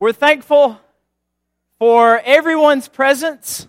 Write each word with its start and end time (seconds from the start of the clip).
We're 0.00 0.12
thankful 0.12 0.80
for 1.78 2.20
everyone's 2.24 2.88
presence. 2.88 3.68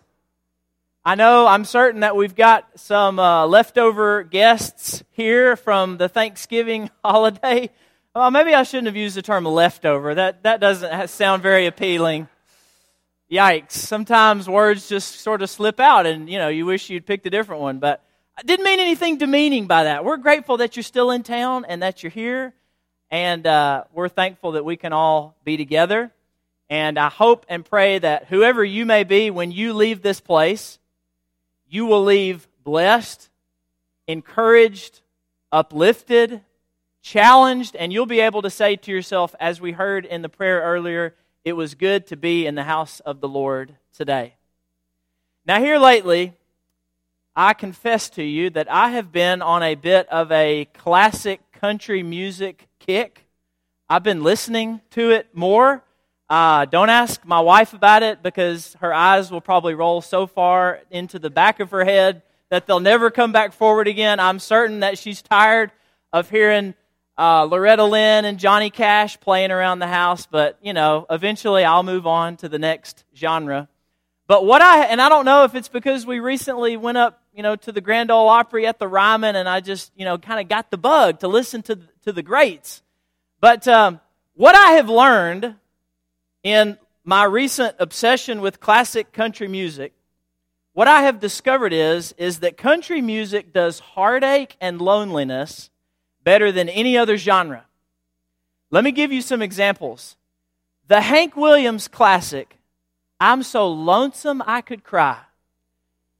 I 1.05 1.13
know, 1.13 1.46
I'm 1.46 1.66
certain 1.66 2.01
that 2.01 2.16
we've 2.16 2.33
got 2.33 2.67
some 2.79 3.20
uh, 3.20 3.46
leftover 3.46 4.24
guests 4.24 5.04
here 5.12 5.56
from 5.56 5.98
the 5.98 6.10
Thanksgiving 6.10 6.90
holiday. 7.06 7.70
Well, 8.16 8.32
maybe 8.32 8.56
I 8.56 8.64
shouldn't 8.64 8.88
have 8.88 8.96
used 8.96 9.16
the 9.16 9.22
term 9.22 9.46
leftover. 9.46 10.16
That, 10.16 10.42
that 10.44 10.60
doesn't 10.60 11.09
sound 11.09 11.43
very 11.43 11.68
appealing. 11.68 12.28
Yikes. 13.32 13.73
Sometimes 13.73 14.50
words 14.50 14.89
just 14.89 15.20
sort 15.20 15.44
of 15.44 15.50
slip 15.50 15.80
out 15.80 16.07
and, 16.07 16.28
you 16.28 16.39
know, 16.39 16.48
you 16.48 16.66
wish 16.66 16.89
you'd 16.89 17.05
picked 17.05 17.28
a 17.28 17.30
different 17.30 17.62
one. 17.62 17.78
But 17.78 18.04
I 18.36 18.42
didn't 18.42 18.66
mean 18.66 18.80
anything 18.80 19.20
demeaning 19.20 19.68
by 19.68 19.84
that. 19.84 20.04
We're 20.04 20.18
grateful 20.18 20.57
that 20.57 20.76
you're 20.76 20.84
still 20.84 21.12
in 21.12 21.21
town 21.21 21.66
and 21.66 21.84
that 21.84 22.02
you're 22.02 22.10
here. 22.10 22.55
And 23.12 23.46
uh, 23.46 23.84
we're 23.94 24.10
thankful 24.10 24.54
that 24.54 24.66
we 24.66 24.76
can 24.76 24.92
all 24.92 25.38
be 25.44 25.55
together. 25.55 26.12
And 26.70 26.98
I 26.98 27.09
hope 27.09 27.45
and 27.48 27.63
pray 27.63 27.99
that 27.99 28.26
whoever 28.26 28.63
you 28.63 28.85
may 28.85 29.03
be, 29.03 29.30
when 29.30 29.52
you 29.52 29.73
leave 29.73 30.02
this 30.02 30.20
place, 30.20 30.80
you 31.67 31.85
will 31.85 32.03
leave 32.03 32.48
blessed, 32.63 33.30
encouraged, 34.07 35.02
uplifted, 35.52 36.41
challenged, 37.02 37.76
and 37.76 37.93
you'll 37.93 38.07
be 38.07 38.20
able 38.20 38.41
to 38.41 38.49
say 38.49 38.76
to 38.76 38.91
yourself, 38.91 39.35
as 39.40 39.62
we 39.62 39.73
heard 39.73 40.05
in 40.05 40.23
the 40.23 40.30
prayer 40.30 40.62
earlier, 40.62 41.13
it 41.43 41.54
was 41.54 41.76
good 41.76 42.07
to 42.07 42.17
be 42.17 42.48
in 42.48 42.55
the 42.55 42.63
house 42.63 42.99
of 43.02 43.21
the 43.21 43.27
Lord 43.27 43.76
today. 43.93 44.34
Now, 45.45 45.59
here 45.59 45.77
lately, 45.77 46.34
I 47.35 47.54
confess 47.54 48.09
to 48.12 48.23
you 48.23 48.49
that 48.52 48.71
I 48.71 48.90
have 48.90 49.12
been 49.12 49.43
on 49.43 49.62
a 49.62 49.76
bit 49.76 50.09
of 50.09 50.32
a 50.32 50.66
classic 50.73 51.41
country 51.52 52.02
music 52.02 52.68
kick. 52.79 53.27
I've 53.88 54.02
been 54.02 54.23
listening 54.23 54.82
to 54.91 55.12
it 55.12 55.27
more 55.35 55.84
uh, 56.29 56.65
don't 56.65 56.89
ask 56.89 57.23
my 57.25 57.39
wife 57.39 57.73
about 57.73 58.02
it 58.03 58.23
because 58.23 58.75
her 58.79 58.93
eyes 58.93 59.31
will 59.31 59.41
probably 59.41 59.76
roll 59.76 60.01
so 60.01 60.26
far 60.26 60.79
into 60.90 61.20
the 61.20 61.29
back 61.29 61.59
of 61.59 61.71
her 61.71 61.85
head 61.85 62.23
that 62.49 62.65
they'll 62.65 62.79
never 62.79 63.12
come 63.12 63.32
back 63.32 63.54
forward 63.54 63.87
again. 63.87 64.19
I'm 64.19 64.40
certain 64.40 64.79
that 64.79 64.97
she's 64.97 65.22
tired 65.22 65.72
of 66.12 66.29
hearing 66.29 66.73
uh, 67.17 67.44
Loretta 67.44 67.84
Lynn 67.84 68.25
and 68.25 68.40
Johnny 68.40 68.69
Cash 68.69 69.19
playing 69.19 69.51
around 69.51 69.79
the 69.79 69.88
house, 69.88 70.25
but 70.25 70.57
you 70.62 70.73
know, 70.73 71.06
eventually 71.09 71.63
I'll 71.63 71.84
move 71.84 72.07
on 72.07 72.38
to 72.38 72.50
the 72.50 72.59
next 72.59 73.03
genre. 73.16 73.67
But 74.28 74.45
what 74.45 74.62
I, 74.62 74.85
and 74.85 75.00
I 75.00 75.09
don't 75.09 75.25
know 75.25 75.44
if 75.44 75.53
it's 75.53 75.67
because 75.67 76.06
we 76.06 76.19
recently 76.19 76.78
went 76.78 76.97
up, 76.97 77.22
you 77.34 77.44
know, 77.44 77.56
to 77.57 77.72
the 77.72 77.81
Grand 77.81 78.09
Ole 78.09 78.28
Opry 78.28 78.66
at 78.66 78.79
the 78.79 78.88
Ryman 78.88 79.35
and 79.35 79.47
I 79.47 79.59
just, 79.59 79.91
you 79.95 80.03
know, 80.03 80.17
kind 80.17 80.39
of 80.39 80.50
got 80.50 80.72
the 80.72 80.78
bug 80.78 81.19
to 81.19 81.28
listen 81.28 81.62
to, 81.63 81.78
to 82.06 82.12
the 82.12 82.23
greats. 82.23 82.81
But 83.39 83.67
um, 83.67 84.00
what 84.34 84.56
I 84.56 84.72
have 84.72 84.89
learned 84.89 85.56
in 86.46 86.78
my 87.03 87.24
recent 87.24 87.75
obsession 87.79 88.40
with 88.40 88.59
classic 88.59 89.12
country 89.12 89.47
music, 89.47 89.94
what 90.74 90.88
I 90.88 91.01
have 91.01 91.19
discovered 91.19 91.74
is, 91.74 92.13
is 92.19 92.40
that 92.41 92.56
country 92.56 93.01
music 93.01 93.51
does 93.51 93.79
heartache 93.79 94.56
and 94.62 94.79
loneliness 94.79 95.72
better 96.23 96.51
than 96.51 96.69
any 96.69 96.97
other 96.97 97.18
genre. 97.18 97.66
Let 98.69 98.84
me 98.84 98.91
give 98.91 99.12
you 99.12 99.22
some 99.22 99.41
examples. 99.41 100.18
The 100.88 101.01
Hank 101.01 101.35
Williams 101.35 101.88
classic, 101.88 102.59
I'm 103.19 103.41
so 103.41 103.68
lonesome 103.68 104.44
I 104.46 104.62
could 104.62 104.84
cry. 104.84 105.18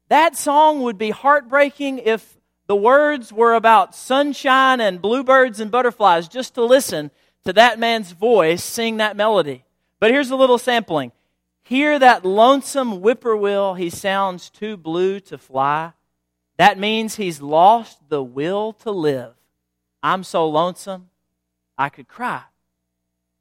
That 0.08 0.36
song 0.36 0.82
would 0.82 0.98
be 0.98 1.12
heartbreaking 1.12 2.00
if 2.00 2.36
the 2.66 2.76
words 2.76 3.32
were 3.32 3.54
about 3.54 3.94
sunshine 3.94 4.82
and 4.82 5.02
bluebirds 5.02 5.60
and 5.60 5.70
butterflies, 5.70 6.28
just 6.28 6.56
to 6.56 6.64
listen 6.64 7.12
to 7.44 7.54
that 7.54 7.78
man's 7.78 8.12
voice 8.12 8.64
sing 8.64 8.98
that 8.98 9.16
melody. 9.16 9.65
But 10.00 10.12
here's 10.12 10.32
a 10.32 10.36
little 10.36 10.58
sampling. 10.58 11.12
Hear 11.64 11.98
that 11.98 12.24
lonesome 12.26 13.00
whippoorwill, 13.00 13.74
he 13.74 13.90
sounds 13.90 14.50
too 14.50 14.78
blue 14.78 15.20
to 15.22 15.38
fly. 15.38 15.94
That 16.58 16.78
means 16.78 17.16
he's 17.16 17.42
lost 17.42 18.00
the 18.10 18.24
will 18.24 18.74
to 18.74 18.92
live. 18.92 19.34
I'm 20.04 20.24
so 20.24 20.48
lonesome, 20.48 21.10
I 21.78 21.90
could 21.90 22.08
cry. 22.08 22.44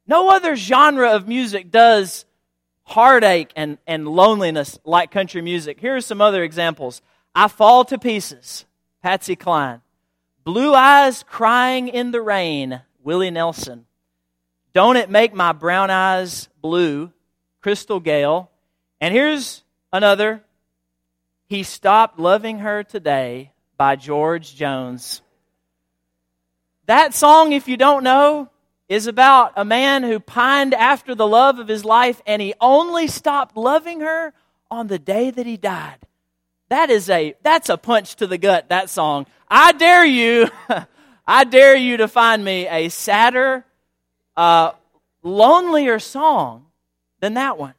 No 0.06 0.30
other 0.30 0.56
genre 0.56 1.10
of 1.10 1.28
music 1.28 1.70
does 1.70 2.24
heartache 2.84 3.52
and, 3.56 3.78
and 3.86 4.08
loneliness 4.08 4.78
like 4.84 5.10
country 5.10 5.42
music. 5.42 5.80
Here 5.80 5.96
are 5.96 6.00
some 6.00 6.20
other 6.20 6.42
examples. 6.42 7.02
I 7.34 7.48
Fall 7.48 7.84
to 7.86 7.98
Pieces, 7.98 8.64
Patsy 9.02 9.36
Cline. 9.36 9.80
Blue 10.44 10.74
Eyes 10.74 11.22
Crying 11.22 11.88
in 11.88 12.10
the 12.10 12.20
Rain, 12.20 12.82
Willie 13.02 13.30
Nelson. 13.30 13.86
Don't 14.74 14.96
it 14.96 15.08
make 15.08 15.32
my 15.32 15.52
brown 15.52 15.90
eyes 15.90 16.48
blue? 16.60 17.12
Crystal 17.62 18.00
Gayle. 18.00 18.50
And 19.00 19.14
here's 19.14 19.62
another. 19.92 20.42
He 21.46 21.62
stopped 21.62 22.18
loving 22.18 22.58
her 22.58 22.82
today 22.82 23.52
by 23.76 23.96
George 23.96 24.54
Jones. 24.56 25.22
That 26.86 27.14
song, 27.14 27.52
if 27.52 27.68
you 27.68 27.76
don't 27.76 28.02
know, 28.02 28.50
is 28.88 29.06
about 29.06 29.52
a 29.56 29.64
man 29.64 30.02
who 30.02 30.18
pined 30.18 30.74
after 30.74 31.14
the 31.14 31.26
love 31.26 31.58
of 31.58 31.68
his 31.68 31.84
life 31.84 32.20
and 32.26 32.42
he 32.42 32.54
only 32.60 33.06
stopped 33.06 33.56
loving 33.56 34.00
her 34.00 34.32
on 34.70 34.88
the 34.88 34.98
day 34.98 35.30
that 35.30 35.46
he 35.46 35.56
died. 35.56 35.98
That 36.68 36.90
is 36.90 37.08
a 37.08 37.34
that's 37.42 37.68
a 37.68 37.76
punch 37.76 38.16
to 38.16 38.26
the 38.26 38.38
gut 38.38 38.68
that 38.70 38.90
song. 38.90 39.26
I 39.48 39.72
dare 39.72 40.04
you 40.04 40.48
I 41.26 41.44
dare 41.44 41.76
you 41.76 41.98
to 41.98 42.08
find 42.08 42.44
me 42.44 42.66
a 42.66 42.88
sadder 42.88 43.64
uh, 44.36 44.72
lonelier 45.22 45.98
song 45.98 46.66
than 47.20 47.34
that 47.34 47.58
one. 47.58 47.74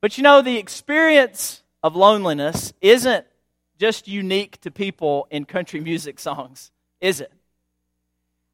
But 0.00 0.16
you 0.16 0.22
know, 0.22 0.42
the 0.42 0.58
experience 0.58 1.62
of 1.82 1.96
loneliness 1.96 2.72
isn't 2.80 3.26
just 3.78 4.08
unique 4.08 4.60
to 4.62 4.70
people 4.70 5.26
in 5.30 5.44
country 5.44 5.80
music 5.80 6.18
songs, 6.18 6.70
is 7.00 7.20
it? 7.20 7.32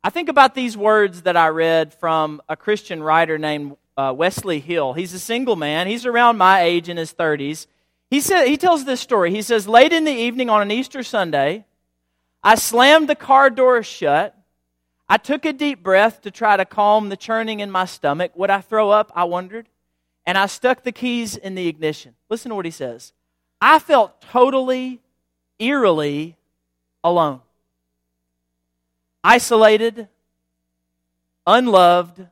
I 0.05 0.11
think 0.11 0.29
about 0.29 0.55
these 0.55 0.77
words 0.77 1.23
that 1.23 1.37
I 1.37 1.49
read 1.49 1.95
from 1.95 2.43
a 2.49 2.57
Christian 2.57 3.03
writer 3.03 3.39
named 3.39 3.77
uh, 3.97 4.13
Wesley 4.17 4.59
Hill. 4.59 4.95
He's 4.95 5.15
a 5.15 5.19
single 5.19 5.55
man. 5.55 5.87
He's 5.87 6.07
around 6.07 6.39
my 6.39 6.63
age 6.63 6.89
in 6.89 6.97
his 6.97 7.13
30s. 7.13 7.67
He, 8.11 8.21
said, 8.21 8.47
he 8.47 8.57
tells 8.57 8.85
this 8.85 9.01
story. 9.01 9.31
He 9.31 9.43
says, 9.43 9.69
Late 9.69 9.93
in 9.93 10.05
the 10.05 10.13
evening 10.13 10.51
on 10.51 10.61
an 10.61 10.71
Easter 10.71 11.03
Sunday, 11.03 11.65
I 12.43 12.57
slammed 12.57 13.09
the 13.09 13.15
car 13.15 13.49
door 13.49 13.83
shut 13.83 14.37
I 15.13 15.19
took 15.19 15.45
a 15.45 15.53
deep 15.53 15.83
breath 15.83 16.23
to 16.23 16.31
try 16.31 16.57
to 16.57 16.65
calm 16.65 17.11
the 17.11 17.19
churning 17.19 17.61
in 17.61 17.71
my 17.71 17.85
stomach. 17.85 18.33
Would 18.35 18.49
I 18.49 18.63
throw 18.63 18.89
up? 18.89 19.13
I 19.15 19.25
wondered. 19.25 19.69
And 20.25 20.39
I 20.39 20.47
stuck 20.47 20.85
the 20.85 20.91
keys 20.91 21.37
in 21.37 21.55
the 21.55 21.69
ignition. 21.69 22.15
Listen 22.31 22.49
to 22.49 22.55
what 22.55 22.65
he 22.65 22.71
says. 22.71 23.13
I 23.61 23.79
felt 23.79 24.23
totally, 24.23 25.03
eerily 25.59 26.39
alone. 27.05 27.43
Isolated, 29.23 30.09
unloved, 31.47 32.27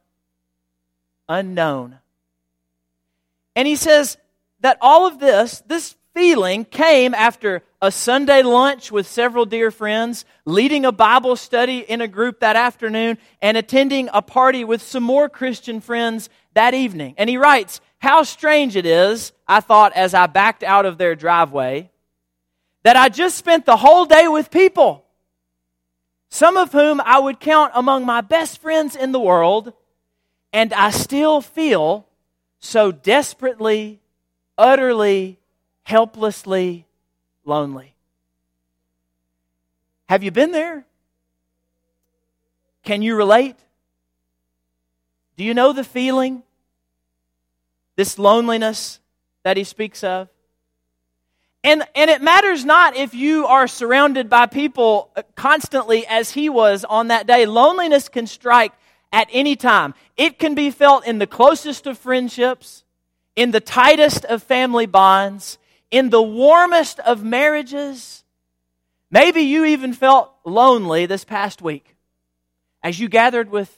unknown. 1.29 1.99
And 3.55 3.69
he 3.69 3.77
says 3.77 4.17
that 4.61 4.79
all 4.81 5.07
of 5.07 5.19
this, 5.19 5.63
this 5.67 5.97
feeling 6.21 6.67
came 6.67 7.15
after 7.15 7.63
a 7.81 7.91
Sunday 7.91 8.43
lunch 8.43 8.93
with 8.93 9.07
several 9.07 9.47
dear 9.47 9.71
friends, 9.71 10.27
leading 10.45 10.85
a 10.85 10.93
Bible 10.93 11.35
study 11.35 11.79
in 11.79 12.03
a 12.03 12.07
group 12.07 12.41
that 12.41 12.57
afternoon, 12.57 13.17
and 13.41 13.57
attending 13.57 14.11
a 14.13 14.21
party 14.21 14.63
with 14.63 14.83
some 14.83 15.03
more 15.03 15.31
Christian 15.31 15.81
friends 15.81 16.29
that 16.53 16.75
evening. 16.75 17.15
And 17.17 17.31
he 17.31 17.39
writes, 17.39 17.81
How 18.01 18.23
strange 18.25 18.77
it 18.77 18.85
is, 18.85 19.33
I 19.49 19.61
thought 19.61 19.95
as 19.95 20.13
I 20.13 20.27
backed 20.27 20.63
out 20.63 20.85
of 20.85 20.99
their 20.99 21.15
driveway, 21.15 21.91
that 22.83 22.97
I 22.97 23.09
just 23.09 23.39
spent 23.39 23.65
the 23.65 23.79
whole 23.79 24.05
day 24.05 24.29
with 24.29 24.51
people, 24.51 25.07
some 26.29 26.59
of 26.59 26.71
whom 26.71 27.01
I 27.01 27.19
would 27.19 27.41
count 27.41 27.73
among 27.75 28.05
my 28.05 28.21
best 28.21 28.61
friends 28.61 28.95
in 28.95 29.13
the 29.13 29.19
world, 29.19 29.73
and 30.53 30.75
I 30.75 30.91
still 30.91 31.41
feel 31.41 32.07
so 32.59 32.93
desperately, 32.93 34.03
utterly 34.59 35.40
helplessly 35.91 36.87
lonely. 37.45 37.97
Have 40.09 40.23
you 40.23 40.31
been 40.31 40.53
there? 40.53 40.87
Can 42.85 43.03
you 43.03 43.17
relate? 43.17 43.57
Do 45.37 45.43
you 45.43 45.53
know 45.53 45.73
the 45.73 45.83
feeling? 45.83 46.45
This 47.97 48.21
loneliness 48.21 49.01
that 49.43 49.57
he 49.57 49.65
speaks 49.65 50.05
of? 50.05 50.29
And, 51.65 51.83
and 51.97 52.09
it 52.09 52.23
matters 52.23 52.65
not 52.65 52.95
if 52.95 53.13
you 53.13 53.47
are 53.47 53.67
surrounded 53.67 54.31
by 54.31 54.47
people 54.47 55.11
constantly 55.35 56.07
as 56.07 56.31
he 56.31 56.49
was 56.49 56.85
on 56.85 57.09
that 57.09 57.27
day. 57.27 57.47
Loneliness 57.47 58.09
can 58.09 58.29
strike 58.29 58.73
at 59.13 59.27
any 59.33 59.57
time. 59.57 59.95
It 60.17 60.39
can 60.39 60.55
be 60.55 60.71
felt 60.71 61.05
in 61.05 61.19
the 61.19 61.27
closest 61.27 61.89
of 61.89 61.99
friendships, 61.99 62.85
in 63.35 63.51
the 63.51 63.61
tightest 63.61 64.25
of 64.27 64.45
family 64.45 64.87
bonds, 64.87 65.59
in 65.91 66.11
the 66.11 66.23
warmest 66.23 67.01
of 67.01 67.25
marriages. 67.25 68.25
Maybe 69.11 69.43
you 69.43 69.65
even 69.65 69.93
felt 69.93 70.33
lonely 70.45 71.07
this 71.07 71.25
past 71.25 71.61
week 71.61 71.97
as 72.83 72.99
you 72.99 73.09
gathered 73.09 73.51
with 73.51 73.77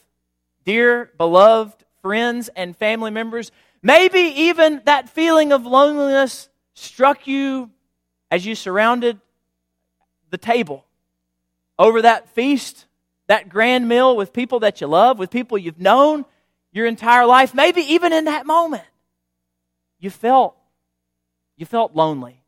dear, 0.63 1.11
beloved 1.17 1.83
friends 2.01 2.49
and 2.55 2.77
family 2.77 3.11
members. 3.11 3.51
Maybe 3.81 4.19
even 4.19 4.81
that 4.85 5.09
feeling 5.09 5.51
of 5.51 5.65
loneliness 5.65 6.49
struck 6.73 7.27
you 7.27 7.69
as 8.29 8.45
you 8.45 8.55
surrounded 8.55 9.19
the 10.29 10.37
table 10.37 10.85
over 11.77 12.01
that 12.03 12.29
feast, 12.29 12.85
that 13.27 13.49
grand 13.49 13.87
meal 13.87 14.15
with 14.15 14.33
people 14.33 14.59
that 14.59 14.81
you 14.81 14.87
love, 14.87 15.19
with 15.19 15.29
people 15.29 15.57
you've 15.57 15.79
known 15.79 16.25
your 16.71 16.85
entire 16.85 17.25
life. 17.25 17.53
Maybe 17.53 17.81
even 17.81 18.13
in 18.13 18.25
that 18.25 18.45
moment, 18.45 18.83
you 19.99 20.09
felt 20.09 20.55
you 21.57 21.65
felt 21.65 21.95
lonely. 21.95 22.43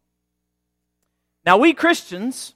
Now, 1.45 1.57
we 1.57 1.73
Christians, 1.73 2.55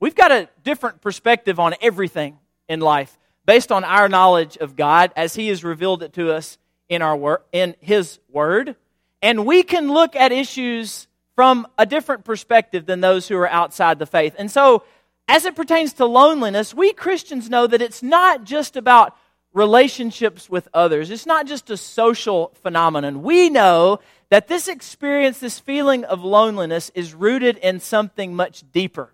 we've 0.00 0.14
got 0.14 0.30
a 0.30 0.48
different 0.62 1.00
perspective 1.00 1.58
on 1.58 1.74
everything 1.80 2.38
in 2.68 2.80
life 2.80 3.18
based 3.44 3.72
on 3.72 3.84
our 3.84 4.08
knowledge 4.08 4.56
of 4.58 4.76
God 4.76 5.12
as 5.16 5.34
He 5.34 5.48
has 5.48 5.64
revealed 5.64 6.02
it 6.02 6.12
to 6.14 6.32
us 6.32 6.58
in, 6.88 7.02
our 7.02 7.16
wor- 7.16 7.42
in 7.52 7.74
His 7.80 8.20
Word. 8.30 8.76
And 9.20 9.44
we 9.46 9.62
can 9.62 9.92
look 9.92 10.14
at 10.14 10.32
issues 10.32 11.08
from 11.34 11.66
a 11.78 11.86
different 11.86 12.24
perspective 12.24 12.86
than 12.86 13.00
those 13.00 13.26
who 13.28 13.36
are 13.36 13.48
outside 13.48 13.98
the 13.98 14.06
faith. 14.06 14.34
And 14.38 14.50
so, 14.50 14.84
as 15.28 15.44
it 15.44 15.56
pertains 15.56 15.94
to 15.94 16.04
loneliness, 16.04 16.74
we 16.74 16.92
Christians 16.92 17.48
know 17.48 17.66
that 17.66 17.80
it's 17.80 18.02
not 18.02 18.44
just 18.44 18.76
about 18.76 19.16
relationships 19.52 20.48
with 20.48 20.68
others, 20.72 21.10
it's 21.10 21.26
not 21.26 21.46
just 21.46 21.70
a 21.70 21.76
social 21.76 22.52
phenomenon. 22.62 23.22
We 23.22 23.50
know 23.50 24.00
that 24.30 24.48
this 24.48 24.66
experience, 24.66 25.38
this 25.38 25.58
feeling 25.58 26.04
of 26.04 26.24
loneliness, 26.24 26.90
is 26.94 27.14
rooted 27.14 27.58
in 27.58 27.80
something 27.80 28.34
much 28.34 28.64
deeper. 28.72 29.12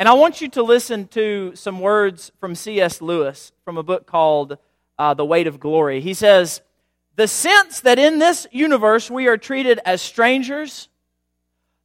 And 0.00 0.08
I 0.08 0.14
want 0.14 0.40
you 0.40 0.48
to 0.48 0.62
listen 0.62 1.08
to 1.08 1.52
some 1.54 1.78
words 1.78 2.32
from 2.40 2.54
C.S. 2.54 3.00
Lewis 3.02 3.52
from 3.64 3.76
a 3.76 3.82
book 3.82 4.06
called 4.06 4.56
uh, 4.98 5.14
The 5.14 5.24
Weight 5.24 5.46
of 5.46 5.60
Glory. 5.60 6.00
He 6.00 6.14
says, 6.14 6.62
The 7.16 7.28
sense 7.28 7.80
that 7.80 7.98
in 7.98 8.18
this 8.18 8.46
universe 8.50 9.10
we 9.10 9.28
are 9.28 9.36
treated 9.36 9.78
as 9.84 10.00
strangers, 10.02 10.88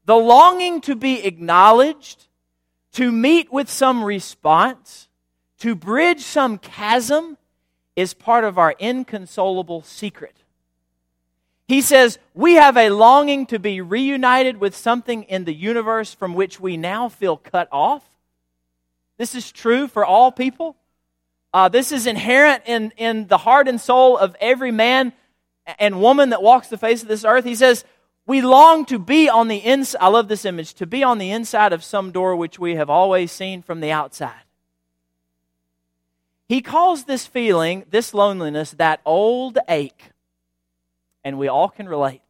the 0.06 0.16
longing 0.16 0.82
to 0.82 0.96
be 0.96 1.26
acknowledged, 1.26 2.28
to 2.94 3.12
meet 3.12 3.52
with 3.52 3.70
some 3.70 4.04
response, 4.04 5.05
to 5.60 5.76
bridge 5.76 6.22
some 6.22 6.58
chasm, 6.58 7.38
is 7.96 8.14
part 8.14 8.44
of 8.44 8.58
our 8.58 8.76
inconsolable 8.78 9.82
secret. 9.82 10.36
He 11.68 11.82
says, 11.82 12.20
We 12.34 12.56
have 12.56 12.78
a 12.78 12.90
longing 12.90 13.46
to 13.48 13.60
be 13.60 13.82
reunited 13.82 14.58
with 14.58 14.76
something 14.76 15.24
in 15.24 15.46
the 15.46 15.54
universe 15.54 16.14
from 16.14 16.34
which 16.34 16.60
we 16.60 16.78
now 16.78 17.10
feel 17.10 17.38
cut 17.38 17.68
off. 17.72 18.04
This 19.18 19.34
is 19.34 19.52
true 19.52 19.88
for 19.88 20.06
all 20.06 20.32
people. 20.32 20.76
Uh, 21.54 21.70
this 21.70 21.92
is 21.92 22.06
inherent 22.06 22.64
in, 22.66 22.92
in 22.98 23.28
the 23.28 23.38
heart 23.38 23.68
and 23.68 23.80
soul 23.80 24.18
of 24.18 24.36
every 24.42 24.72
man 24.72 25.14
and 25.80 26.02
woman 26.02 26.32
that 26.32 26.44
walks 26.44 26.68
the 26.68 26.78
face 26.78 27.02
of 27.02 27.08
this 27.08 27.24
earth. 27.24 27.46
He 27.46 27.56
says, 27.56 27.86
We 28.28 28.42
long 28.42 28.86
to 28.88 29.00
be 29.00 29.30
on 29.30 29.48
the 29.48 29.58
inside. 29.58 30.00
I 30.02 30.10
love 30.10 30.28
this 30.28 30.46
image 30.46 30.74
to 30.76 30.86
be 30.86 31.02
on 31.02 31.18
the 31.18 31.32
inside 31.32 31.74
of 31.74 31.84
some 31.84 32.12
door 32.12 32.36
which 32.36 32.60
we 32.60 32.76
have 32.76 32.90
always 32.90 33.32
seen 33.32 33.62
from 33.62 33.80
the 33.80 33.92
outside. 33.92 34.45
He 36.48 36.62
calls 36.62 37.06
this 37.06 37.26
feeling, 37.26 37.86
this 37.90 38.14
loneliness, 38.14 38.72
that 38.72 39.02
old 39.06 39.58
ache 39.68 40.12
and 41.26 41.40
we 41.40 41.50
all 41.50 41.68
can 41.68 41.90
relate. 41.90 42.22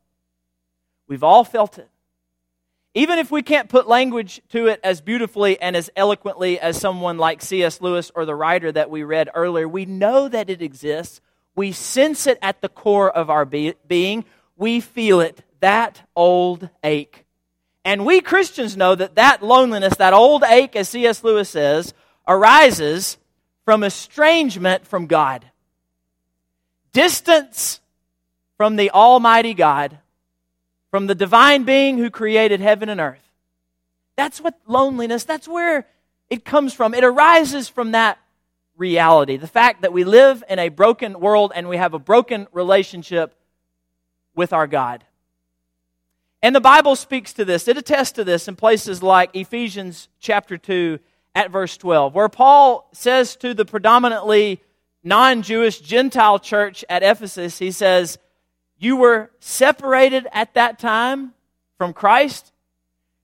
We've 1.07 1.23
all 1.23 1.43
felt 1.43 1.77
it. 1.77 1.89
Even 2.95 3.19
if 3.19 3.29
we 3.29 3.43
can't 3.43 3.67
put 3.67 3.89
language 3.89 4.41
to 4.49 4.67
it 4.67 4.79
as 4.81 5.01
beautifully 5.01 5.59
and 5.59 5.75
as 5.75 5.89
eloquently 5.97 6.57
as 6.57 6.79
someone 6.79 7.17
like 7.17 7.41
C.S. 7.41 7.81
Lewis 7.81 8.09
or 8.15 8.25
the 8.25 8.33
writer 8.33 8.71
that 8.71 8.89
we 8.89 9.03
read 9.03 9.29
earlier, 9.35 9.67
we 9.67 9.85
know 9.85 10.29
that 10.29 10.49
it 10.49 10.61
exists. 10.61 11.19
We 11.55 11.73
sense 11.73 12.25
it 12.25 12.39
at 12.41 12.61
the 12.61 12.69
core 12.69 13.11
of 13.11 13.29
our 13.29 13.43
be- 13.43 13.75
being. 13.85 14.23
We 14.55 14.79
feel 14.79 15.19
it, 15.19 15.43
that 15.59 16.07
old 16.15 16.69
ache. 16.81 17.25
And 17.83 18.05
we 18.05 18.21
Christians 18.21 18.77
know 18.77 18.95
that 18.95 19.15
that 19.15 19.43
loneliness, 19.43 19.97
that 19.97 20.13
old 20.13 20.43
ache, 20.43 20.77
as 20.77 20.87
C.S. 20.87 21.21
Lewis 21.21 21.49
says, 21.49 21.93
arises 22.25 23.17
from 23.65 23.83
estrangement 23.83 24.87
from 24.87 25.07
God. 25.07 25.45
Distance 26.93 27.81
from 28.57 28.77
the 28.77 28.91
Almighty 28.91 29.53
God, 29.53 29.97
from 30.91 31.07
the 31.07 31.15
divine 31.15 31.63
being 31.63 31.97
who 31.97 32.09
created 32.09 32.61
heaven 32.61 32.87
and 32.87 33.01
earth. 33.01 33.27
That's 34.15 34.39
what 34.39 34.57
loneliness, 34.65 35.25
that's 35.25 35.47
where 35.47 35.87
it 36.29 36.45
comes 36.45 36.73
from. 36.73 36.93
It 36.93 37.03
arises 37.03 37.67
from 37.67 37.91
that 37.91 38.17
reality. 38.77 39.35
The 39.35 39.47
fact 39.47 39.81
that 39.81 39.91
we 39.91 40.03
live 40.03 40.43
in 40.47 40.59
a 40.59 40.69
broken 40.69 41.19
world 41.19 41.51
and 41.53 41.67
we 41.67 41.77
have 41.77 41.93
a 41.93 41.99
broken 41.99 42.47
relationship 42.53 43.35
with 44.35 44.53
our 44.53 44.67
God. 44.67 45.03
And 46.41 46.55
the 46.55 46.61
Bible 46.61 46.95
speaks 46.95 47.33
to 47.33 47.45
this. 47.45 47.67
It 47.67 47.77
attests 47.77 48.13
to 48.13 48.23
this 48.23 48.47
in 48.47 48.55
places 48.55 49.01
like 49.01 49.35
Ephesians 49.35 50.09
chapter 50.19 50.57
2 50.57 50.99
at 51.35 51.51
verse 51.51 51.77
12, 51.77 52.15
where 52.15 52.29
Paul 52.29 52.89
says 52.93 53.35
to 53.37 53.53
the 53.53 53.65
predominantly 53.65 54.61
non 55.03 55.43
Jewish 55.43 55.81
Gentile 55.81 56.39
church 56.39 56.83
at 56.89 57.03
Ephesus, 57.03 57.59
he 57.59 57.71
says, 57.71 58.17
you 58.77 58.97
were 58.97 59.31
separated 59.39 60.27
at 60.31 60.53
that 60.55 60.79
time 60.79 61.33
from 61.77 61.93
Christ. 61.93 62.51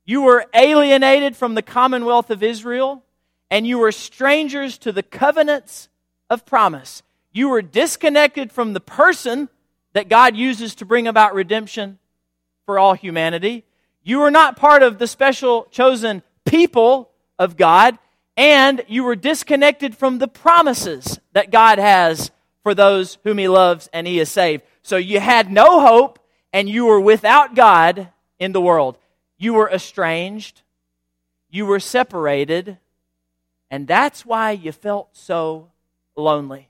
You 0.05 0.21
were 0.21 0.45
alienated 0.53 1.35
from 1.35 1.55
the 1.55 1.61
commonwealth 1.61 2.29
of 2.29 2.43
Israel. 2.43 3.03
And 3.49 3.67
you 3.67 3.79
were 3.79 3.91
strangers 3.91 4.77
to 4.79 4.91
the 4.91 5.03
covenants 5.03 5.89
of 6.29 6.45
promise. 6.45 7.03
You 7.33 7.49
were 7.49 7.61
disconnected 7.61 8.51
from 8.51 8.73
the 8.73 8.79
person 8.79 9.49
that 9.93 10.07
God 10.07 10.37
uses 10.37 10.75
to 10.75 10.85
bring 10.85 11.05
about 11.05 11.33
redemption 11.33 11.99
for 12.65 12.79
all 12.79 12.93
humanity. 12.93 13.65
You 14.03 14.19
were 14.19 14.31
not 14.31 14.55
part 14.55 14.83
of 14.83 14.97
the 14.97 15.07
special 15.07 15.67
chosen 15.69 16.23
people 16.45 17.10
of 17.41 17.57
God. 17.57 17.97
And 18.37 18.85
you 18.87 19.03
were 19.03 19.15
disconnected 19.15 19.97
from 19.97 20.19
the 20.19 20.27
promises 20.27 21.19
that 21.33 21.51
God 21.51 21.79
has 21.79 22.31
for 22.63 22.73
those 22.75 23.17
whom 23.23 23.39
He 23.39 23.47
loves 23.47 23.89
and 23.91 24.05
He 24.07 24.17
has 24.17 24.29
saved. 24.29 24.63
So 24.83 24.95
you 24.95 25.19
had 25.19 25.51
no 25.51 25.81
hope 25.81 26.19
and 26.53 26.69
you 26.69 26.85
were 26.85 26.99
without 26.99 27.55
God 27.55 28.07
in 28.39 28.51
the 28.51 28.61
world. 28.61 28.97
You 29.37 29.55
were 29.55 29.69
estranged, 29.69 30.61
you 31.49 31.65
were 31.65 31.79
separated, 31.79 32.77
and 33.71 33.87
that's 33.87 34.23
why 34.25 34.51
you 34.51 34.71
felt 34.71 35.09
so 35.13 35.71
lonely. 36.15 36.69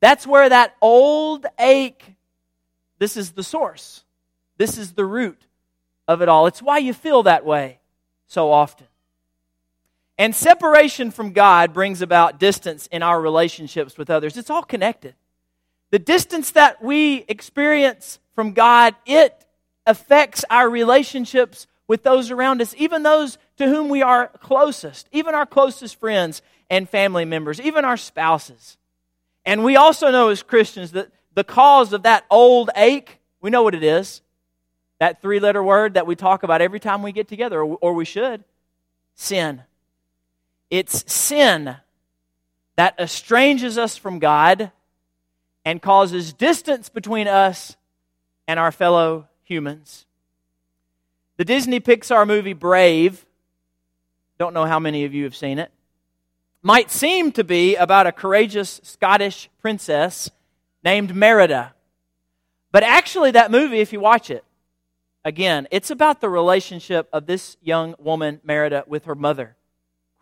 That's 0.00 0.26
where 0.26 0.48
that 0.48 0.76
old 0.80 1.44
ache, 1.58 2.04
this 2.98 3.16
is 3.16 3.32
the 3.32 3.42
source. 3.42 4.04
This 4.58 4.78
is 4.78 4.92
the 4.92 5.04
root 5.04 5.40
of 6.06 6.22
it 6.22 6.28
all. 6.28 6.46
It's 6.46 6.62
why 6.62 6.78
you 6.78 6.94
feel 6.94 7.24
that 7.24 7.44
way 7.44 7.80
so 8.26 8.52
often. 8.52 8.86
And 10.22 10.36
separation 10.36 11.10
from 11.10 11.32
God 11.32 11.72
brings 11.72 12.00
about 12.00 12.38
distance 12.38 12.86
in 12.92 13.02
our 13.02 13.20
relationships 13.20 13.98
with 13.98 14.08
others. 14.08 14.36
It's 14.36 14.50
all 14.50 14.62
connected. 14.62 15.16
The 15.90 15.98
distance 15.98 16.52
that 16.52 16.80
we 16.80 17.24
experience 17.26 18.20
from 18.32 18.52
God, 18.52 18.94
it 19.04 19.34
affects 19.84 20.44
our 20.48 20.70
relationships 20.70 21.66
with 21.88 22.04
those 22.04 22.30
around 22.30 22.62
us, 22.62 22.72
even 22.78 23.02
those 23.02 23.36
to 23.56 23.66
whom 23.66 23.88
we 23.88 24.00
are 24.00 24.28
closest, 24.28 25.08
even 25.10 25.34
our 25.34 25.44
closest 25.44 25.96
friends 25.96 26.40
and 26.70 26.88
family 26.88 27.24
members, 27.24 27.60
even 27.60 27.84
our 27.84 27.96
spouses. 27.96 28.76
And 29.44 29.64
we 29.64 29.74
also 29.74 30.12
know 30.12 30.28
as 30.28 30.44
Christians 30.44 30.92
that 30.92 31.10
the 31.34 31.42
cause 31.42 31.92
of 31.92 32.04
that 32.04 32.26
old 32.30 32.70
ache, 32.76 33.18
we 33.40 33.50
know 33.50 33.64
what 33.64 33.74
it 33.74 33.82
is. 33.82 34.22
That 35.00 35.20
three 35.20 35.40
letter 35.40 35.64
word 35.64 35.94
that 35.94 36.06
we 36.06 36.14
talk 36.14 36.44
about 36.44 36.62
every 36.62 36.78
time 36.78 37.02
we 37.02 37.10
get 37.10 37.26
together, 37.26 37.60
or 37.60 37.92
we 37.92 38.04
should 38.04 38.44
sin. 39.16 39.64
It's 40.72 41.04
sin 41.12 41.76
that 42.76 42.94
estranges 42.98 43.76
us 43.76 43.98
from 43.98 44.18
God 44.18 44.72
and 45.66 45.82
causes 45.82 46.32
distance 46.32 46.88
between 46.88 47.28
us 47.28 47.76
and 48.48 48.58
our 48.58 48.72
fellow 48.72 49.28
humans. 49.42 50.06
The 51.36 51.44
Disney 51.44 51.78
Pixar 51.78 52.26
movie 52.26 52.54
Brave, 52.54 53.26
don't 54.38 54.54
know 54.54 54.64
how 54.64 54.78
many 54.78 55.04
of 55.04 55.12
you 55.12 55.24
have 55.24 55.36
seen 55.36 55.58
it, 55.58 55.70
might 56.62 56.90
seem 56.90 57.32
to 57.32 57.44
be 57.44 57.76
about 57.76 58.06
a 58.06 58.12
courageous 58.12 58.80
Scottish 58.82 59.50
princess 59.60 60.30
named 60.82 61.14
Merida. 61.14 61.74
But 62.70 62.82
actually, 62.82 63.32
that 63.32 63.50
movie, 63.50 63.80
if 63.80 63.92
you 63.92 64.00
watch 64.00 64.30
it, 64.30 64.42
again, 65.22 65.68
it's 65.70 65.90
about 65.90 66.22
the 66.22 66.30
relationship 66.30 67.10
of 67.12 67.26
this 67.26 67.58
young 67.60 67.94
woman, 67.98 68.40
Merida, 68.42 68.84
with 68.86 69.04
her 69.04 69.14
mother, 69.14 69.58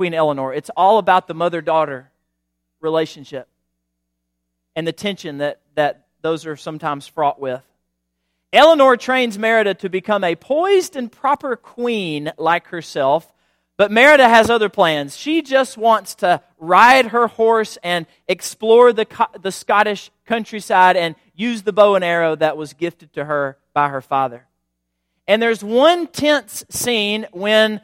Queen 0.01 0.15
Elinor. 0.15 0.55
It's 0.55 0.71
all 0.79 0.97
about 0.97 1.29
the 1.29 1.35
mother 1.35 1.61
daughter 1.61 2.11
relationship 2.81 3.47
and 4.75 4.87
the 4.87 4.93
tension 4.93 5.37
that, 5.37 5.61
that 5.75 6.07
those 6.23 6.47
are 6.47 6.57
sometimes 6.57 7.07
fraught 7.07 7.39
with. 7.39 7.61
Elinor 8.51 8.97
trains 8.97 9.39
Merida 9.39 9.75
to 9.75 9.91
become 9.91 10.25
a 10.25 10.37
poised 10.37 10.97
and 10.97 11.13
proper 11.13 11.55
queen 11.55 12.33
like 12.39 12.69
herself, 12.69 13.31
But 13.81 13.91
Merida 13.91 14.29
has 14.29 14.49
other 14.49 14.69
plans. 14.71 15.17
She 15.17 15.41
just 15.41 15.79
wants 15.79 16.15
to 16.17 16.43
ride 16.59 17.07
her 17.09 17.29
horse 17.29 17.77
and 17.83 18.07
explore 18.29 18.93
the, 18.95 19.07
the 19.41 19.51
Scottish 19.51 20.11
countryside 20.27 20.97
and 20.97 21.15
use 21.35 21.63
the 21.63 21.73
bow 21.73 21.95
and 21.95 22.05
arrow 22.05 22.37
that 22.37 22.59
was 22.59 22.75
gifted 22.75 23.13
to 23.15 23.25
her 23.27 23.57
by 23.73 23.89
her 23.91 24.01
father. 24.03 24.47
And 25.27 25.41
there's 25.43 25.65
one 25.65 26.09
tense 26.09 26.63
scene 26.69 27.27
when 27.33 27.81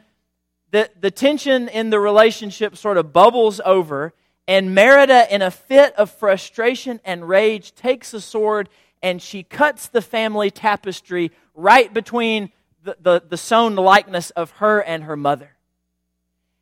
the, 0.71 0.89
the 0.99 1.11
tension 1.11 1.67
in 1.69 1.89
the 1.89 1.99
relationship 1.99 2.75
sort 2.75 2.97
of 2.97 3.13
bubbles 3.13 3.61
over, 3.65 4.13
and 4.47 4.73
Merida, 4.73 5.33
in 5.33 5.41
a 5.41 5.51
fit 5.51 5.93
of 5.95 6.11
frustration 6.11 6.99
and 7.03 7.27
rage, 7.27 7.73
takes 7.75 8.13
a 8.13 8.21
sword 8.21 8.69
and 9.01 9.21
she 9.21 9.43
cuts 9.43 9.87
the 9.87 10.01
family 10.01 10.49
tapestry 10.49 11.31
right 11.53 11.93
between 11.93 12.51
the, 12.83 12.97
the, 12.99 13.23
the 13.29 13.37
sewn 13.37 13.75
likeness 13.75 14.31
of 14.31 14.51
her 14.51 14.81
and 14.81 15.03
her 15.03 15.15
mother 15.15 15.57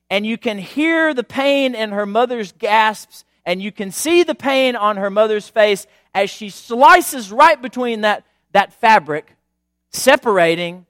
and 0.10 0.26
you 0.26 0.38
can 0.38 0.58
hear 0.58 1.14
the 1.14 1.24
pain 1.24 1.76
in 1.76 1.92
her 1.92 2.06
mother's 2.06 2.52
gasps, 2.52 3.26
and 3.46 3.62
you 3.62 3.72
can 3.72 3.92
see 3.92 4.24
the 4.24 4.36
pain 4.36 4.76
on 4.76 4.98
her 4.98 5.10
mother's 5.10 5.50
face 5.50 5.88
as 6.14 6.30
she 6.30 6.50
slices 6.50 7.32
right 7.32 7.62
between 7.62 8.02
that, 8.02 8.24
that 8.52 8.74
fabric, 8.74 9.36
separating 9.92 10.86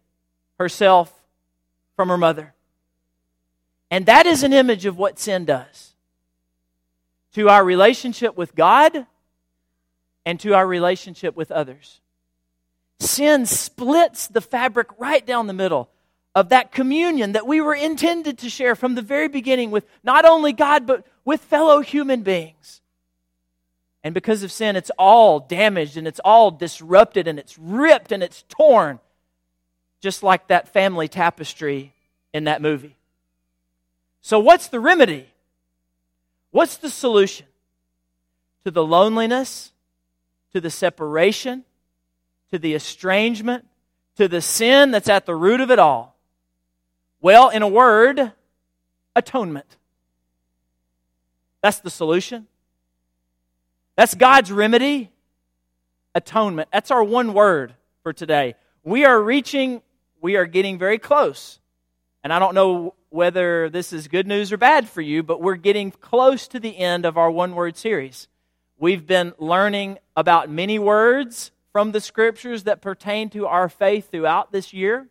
herself 0.59 1.13
from 1.95 2.09
her 2.09 2.17
mother. 2.17 2.53
And 3.95 4.07
that 4.07 4.25
is 4.25 4.43
an 4.43 4.51
image 4.51 4.85
of 4.85 4.97
what 4.97 5.19
sin 5.19 5.45
does 5.45 5.93
to 7.31 7.47
our 7.47 7.63
relationship 7.63 8.35
with 8.35 8.53
God 8.53 9.07
and 10.25 10.37
to 10.41 10.53
our 10.53 10.67
relationship 10.67 11.33
with 11.37 11.49
others. 11.49 12.01
Sin 12.99 13.45
splits 13.45 14.27
the 14.27 14.41
fabric 14.41 14.89
right 14.97 15.25
down 15.25 15.47
the 15.47 15.53
middle 15.53 15.89
of 16.35 16.49
that 16.49 16.73
communion 16.73 17.31
that 17.31 17.47
we 17.47 17.61
were 17.61 17.73
intended 17.73 18.37
to 18.39 18.49
share 18.49 18.75
from 18.75 18.95
the 18.95 19.01
very 19.01 19.29
beginning 19.29 19.71
with 19.71 19.85
not 20.03 20.25
only 20.25 20.51
God, 20.51 20.85
but 20.85 21.07
with 21.23 21.39
fellow 21.39 21.79
human 21.79 22.21
beings. 22.21 22.81
And 24.03 24.13
because 24.13 24.43
of 24.43 24.51
sin, 24.51 24.75
it's 24.75 24.91
all 24.99 25.39
damaged 25.39 25.95
and 25.95 26.05
it's 26.05 26.19
all 26.25 26.51
disrupted 26.51 27.29
and 27.29 27.39
it's 27.39 27.57
ripped 27.57 28.11
and 28.11 28.21
it's 28.21 28.43
torn, 28.49 28.99
just 30.01 30.21
like 30.21 30.49
that 30.49 30.67
family 30.67 31.07
tapestry 31.07 31.93
in 32.33 32.43
that 32.43 32.61
movie. 32.61 32.97
So, 34.25 34.39
what's 34.39 34.69
the 34.69 34.79
remedy? 34.79 35.27
What's 36.49 36.77
the 36.77 36.89
solution 36.89 37.45
to 38.63 38.71
the 38.71 38.83
loneliness, 38.83 39.71
to 40.51 40.59
the 40.59 40.71
separation, 40.71 41.63
to 42.49 42.57
the 42.57 42.73
estrangement, 42.73 43.67
to 44.15 44.27
the 44.27 44.41
sin 44.41 44.89
that's 44.89 45.09
at 45.09 45.27
the 45.27 45.35
root 45.35 45.61
of 45.61 45.69
it 45.69 45.77
all? 45.77 46.17
Well, 47.21 47.49
in 47.49 47.61
a 47.61 47.67
word, 47.67 48.31
atonement. 49.15 49.77
That's 51.61 51.77
the 51.81 51.91
solution. 51.91 52.47
That's 53.95 54.15
God's 54.15 54.51
remedy. 54.51 55.11
Atonement. 56.15 56.69
That's 56.73 56.89
our 56.89 57.03
one 57.03 57.35
word 57.35 57.75
for 58.01 58.11
today. 58.11 58.55
We 58.83 59.05
are 59.05 59.21
reaching, 59.21 59.83
we 60.19 60.35
are 60.35 60.47
getting 60.47 60.79
very 60.79 60.97
close. 60.97 61.59
And 62.23 62.33
I 62.33 62.39
don't 62.39 62.55
know 62.55 62.95
whether 63.15 63.69
this 63.69 63.93
is 63.93 64.09
good 64.09 64.27
news 64.27 64.51
or 64.51 64.57
bad 64.57 64.89
for 64.89 65.01
you, 65.01 65.23
but 65.23 65.41
we're 65.41 65.55
getting 65.55 65.89
close 65.89 66.49
to 66.49 66.59
the 66.59 66.77
end 66.77 67.05
of 67.05 67.17
our 67.17 67.31
one 67.31 67.55
word 67.55 67.77
series. 67.77 68.27
We've 68.77 69.07
been 69.07 69.33
learning 69.39 69.99
about 70.17 70.49
many 70.49 70.77
words 70.77 71.51
from 71.71 71.93
the 71.93 72.01
scriptures 72.01 72.63
that 72.63 72.81
pertain 72.81 73.29
to 73.29 73.47
our 73.47 73.69
faith 73.69 74.11
throughout 74.11 74.51
this 74.51 74.73
year. 74.73 75.07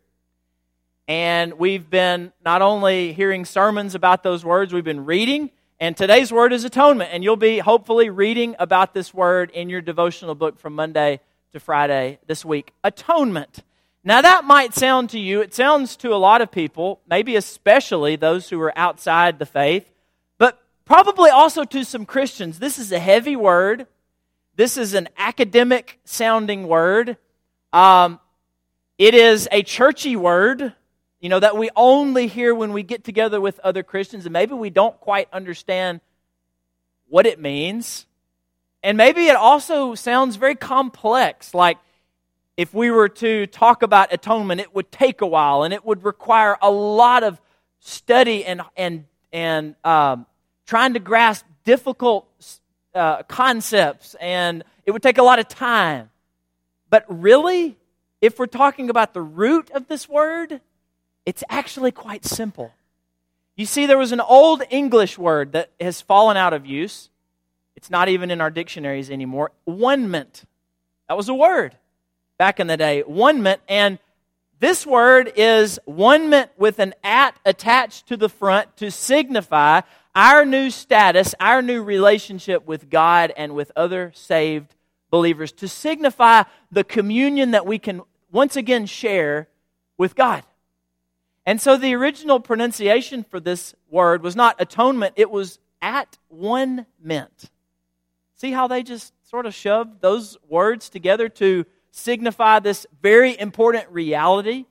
And 1.09 1.55
we've 1.55 1.89
been 1.89 2.33
not 2.45 2.61
only 2.61 3.15
hearing 3.15 3.47
sermons 3.47 3.95
about 3.95 4.23
those 4.23 4.45
words, 4.45 4.75
we've 4.75 4.85
been 4.85 5.07
reading. 5.07 5.51
And 5.81 5.97
today's 5.97 6.31
word 6.31 6.53
is 6.53 6.65
atonement. 6.65 7.09
And 7.11 7.25
you'll 7.25 7.37
be 7.37 7.59
hopefully 7.59 8.11
reading 8.11 8.55
about 8.59 8.93
this 8.93 9.15
word 9.15 9.51
in 9.53 9.71
your 9.71 9.81
devotional 9.81 10.35
book 10.35 10.59
from 10.59 10.75
Monday 10.75 11.21
to 11.53 11.61
Friday 11.61 12.19
this 12.27 12.45
week. 12.45 12.73
Atonement. 12.85 13.65
Now, 14.05 14.21
that 14.21 14.45
might 14.45 14.75
sound 14.75 15.11
to 15.11 15.19
you, 15.19 15.41
it 15.41 15.55
sounds 15.55 15.97
to 15.97 16.13
a 16.13 16.17
lot 16.17 16.43
of 16.43 16.51
people, 16.51 17.01
maybe 17.09 17.37
especially 17.37 18.17
those 18.17 18.51
who 18.51 18.61
are 18.61 18.77
outside 18.79 19.39
the 19.39 19.47
faith, 19.47 19.91
but 20.37 20.61
probably 20.85 21.31
also 21.31 21.65
to 21.65 21.85
some 21.85 22.05
Christians. 22.05 22.59
This 22.59 22.79
is 22.79 22.93
a 22.93 22.99
heavy 22.99 23.35
word. 23.35 23.87
This 24.57 24.77
is 24.77 24.93
an 24.93 25.09
academic 25.17 25.99
sounding 26.05 26.69
word. 26.69 27.17
Um, 27.73 28.21
it 28.99 29.15
is 29.15 29.49
a 29.51 29.63
churchy 29.63 30.17
word 30.17 30.75
you 31.25 31.31
know, 31.31 31.41
that 31.41 31.57
we 31.57 31.71
only 31.75 32.27
hear 32.27 32.55
when 32.55 32.75
we 32.75 32.83
get 32.83 33.03
together 33.03 33.41
with 33.41 33.59
other 33.61 33.83
Christians, 33.83 34.27
and 34.27 34.33
maybe 34.35 34.53
we 34.53 34.69
don't 34.69 35.01
quite 35.01 35.27
understand 35.33 36.03
what 37.09 37.25
it 37.25 37.41
means. 37.41 38.05
And 38.83 38.99
maybe 38.99 39.29
it 39.29 39.35
also 39.35 39.95
sounds 39.95 40.37
very 40.37 40.55
complex, 40.55 41.55
like 41.55 41.79
if 42.57 42.73
we 42.73 42.91
were 42.91 43.09
to 43.09 43.47
talk 43.49 43.83
about 43.83 44.13
atonement, 44.13 44.61
it 44.61 44.75
would 44.75 44.93
take 44.93 45.21
a 45.21 45.27
while 45.27 45.65
and 45.65 45.75
it 45.75 45.85
would 45.85 46.05
require 46.05 46.57
a 46.63 46.71
lot 46.71 47.25
of 47.25 47.41
study 47.81 48.45
and, 48.45 48.63
and, 48.77 49.05
and 49.33 49.75
um, 49.85 50.27
trying 50.67 50.95
to 50.95 51.01
grasp 51.01 51.45
difficult 51.65 52.29
uh, 52.95 53.23
concepts, 53.25 54.15
and 54.21 54.63
it 54.87 54.93
would 54.93 55.03
take 55.03 55.19
a 55.19 55.23
lot 55.23 55.39
of 55.39 55.49
time. 55.49 56.11
But 56.91 57.05
really, 57.09 57.77
if 58.21 58.39
we're 58.39 58.47
talking 58.47 58.89
about 58.89 59.15
the 59.15 59.23
root 59.23 59.71
of 59.73 59.89
this 59.89 60.09
word, 60.09 60.61
it's 61.27 61.43
actually 61.49 61.91
quite 61.91 62.25
simple. 62.25 62.73
You 63.57 63.67
see, 63.67 63.87
there 63.87 63.99
was 63.99 64.13
an 64.13 64.21
old 64.21 64.63
English 64.71 65.19
word 65.19 65.53
that 65.53 65.71
has 65.81 66.01
fallen 66.01 66.37
out 66.37 66.53
of 66.53 66.67
use. 66.67 67.11
It's 67.77 67.91
not 67.91 68.09
even 68.09 68.31
in 68.31 68.41
our 68.41 68.51
dictionaries 68.51 69.11
anymore. 69.11 69.51
One 69.65 70.11
meant. 70.11 70.45
That 71.09 71.17
was 71.17 71.29
a 71.29 71.35
word 71.35 71.77
back 72.39 72.61
in 72.61 72.67
the 72.67 72.77
day. 72.77 73.03
One 73.03 73.43
meant. 73.43 73.61
And 73.69 73.99
this 74.61 74.87
word 74.87 75.33
is 75.37 75.79
one 75.85 76.31
meant 76.31 76.51
with 76.57 76.79
an 76.79 76.95
at 77.03 77.39
attached 77.45 78.07
to 78.09 78.17
the 78.17 78.29
front 78.29 78.77
to 78.79 78.91
signify 78.91 79.83
our 80.15 80.45
new 80.45 80.71
status, 80.71 81.35
our 81.41 81.61
new 81.61 81.83
relationship 81.83 82.67
with 82.67 82.89
God 82.89 83.33
and 83.37 83.55
with 83.55 83.73
other 83.75 84.13
saved 84.15 84.75
believers, 85.11 85.53
to 85.53 85.69
signify 85.69 86.45
the 86.71 86.85
communion 86.85 87.51
that 87.51 87.67
we 87.67 87.79
can 87.79 88.03
once 88.31 88.57
again 88.57 88.87
share 88.87 89.49
with 89.99 90.15
God. 90.15 90.45
And 91.47 91.61
so 91.61 91.77
the 91.77 91.95
original 91.95 92.41
pronunciation 92.41 93.23
for 93.23 93.39
this 93.39 93.75
word 93.91 94.23
was 94.23 94.35
not 94.35 94.61
atonement, 94.61 95.15
it 95.17 95.31
was 95.31 95.59
at 95.83 96.17
one 96.29 96.87
meant. 97.03 97.51
See 98.37 98.53
how 98.53 98.67
they 98.67 98.83
just 98.83 99.13
sort 99.29 99.47
of 99.47 99.55
shoved 99.55 100.01
those 100.01 100.39
words 100.49 100.89
together 100.89 101.29
to 101.29 101.67
signify 101.95 102.59
this 102.59 102.87
very 103.03 103.39
important 103.39 103.89
reality 103.91 104.67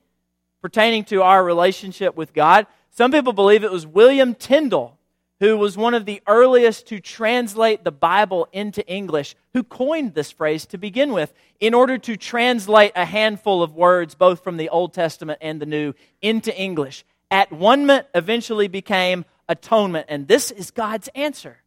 pertaining 0.60 1.04
to 1.04 1.22
our 1.22 1.44
relationship 1.44 2.16
with 2.16 2.32
God? 2.32 2.66
Some 2.90 3.12
people 3.12 3.32
believe 3.32 3.64
it 3.64 3.72
was 3.72 3.86
William 3.86 4.34
Tyndale 4.34 4.98
who 5.40 5.58
was 5.58 5.76
one 5.76 5.94
of 5.94 6.06
the 6.06 6.22
earliest 6.26 6.86
to 6.86 7.00
translate 7.00 7.84
the 7.84 7.92
Bible 7.92 8.48
into 8.52 8.86
English, 8.86 9.34
who 9.52 9.62
coined 9.62 10.14
this 10.14 10.30
phrase 10.30 10.64
to 10.66 10.78
begin 10.78 11.12
with 11.12 11.32
in 11.60 11.74
order 11.74 11.98
to 11.98 12.16
translate 12.16 12.92
a 12.94 13.04
handful 13.04 13.62
of 13.62 13.74
words, 13.74 14.14
both 14.14 14.44
from 14.44 14.56
the 14.56 14.68
Old 14.68 14.94
Testament 14.94 15.38
and 15.42 15.60
the 15.60 15.66
New, 15.66 15.92
into 16.22 16.56
English. 16.56 17.04
At 17.30 17.52
one 17.52 17.90
eventually 18.14 18.68
became 18.68 19.24
atonement, 19.48 20.06
and 20.08 20.28
this 20.28 20.50
is 20.50 20.70
God's 20.70 21.08
answer 21.14 21.58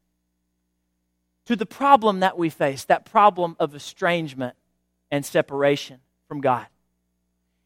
to 1.45 1.55
the 1.55 1.65
problem 1.65 2.21
that 2.21 2.37
we 2.37 2.49
face 2.49 2.85
that 2.85 3.05
problem 3.05 3.55
of 3.59 3.75
estrangement 3.75 4.55
and 5.11 5.25
separation 5.25 5.99
from 6.27 6.41
God. 6.41 6.67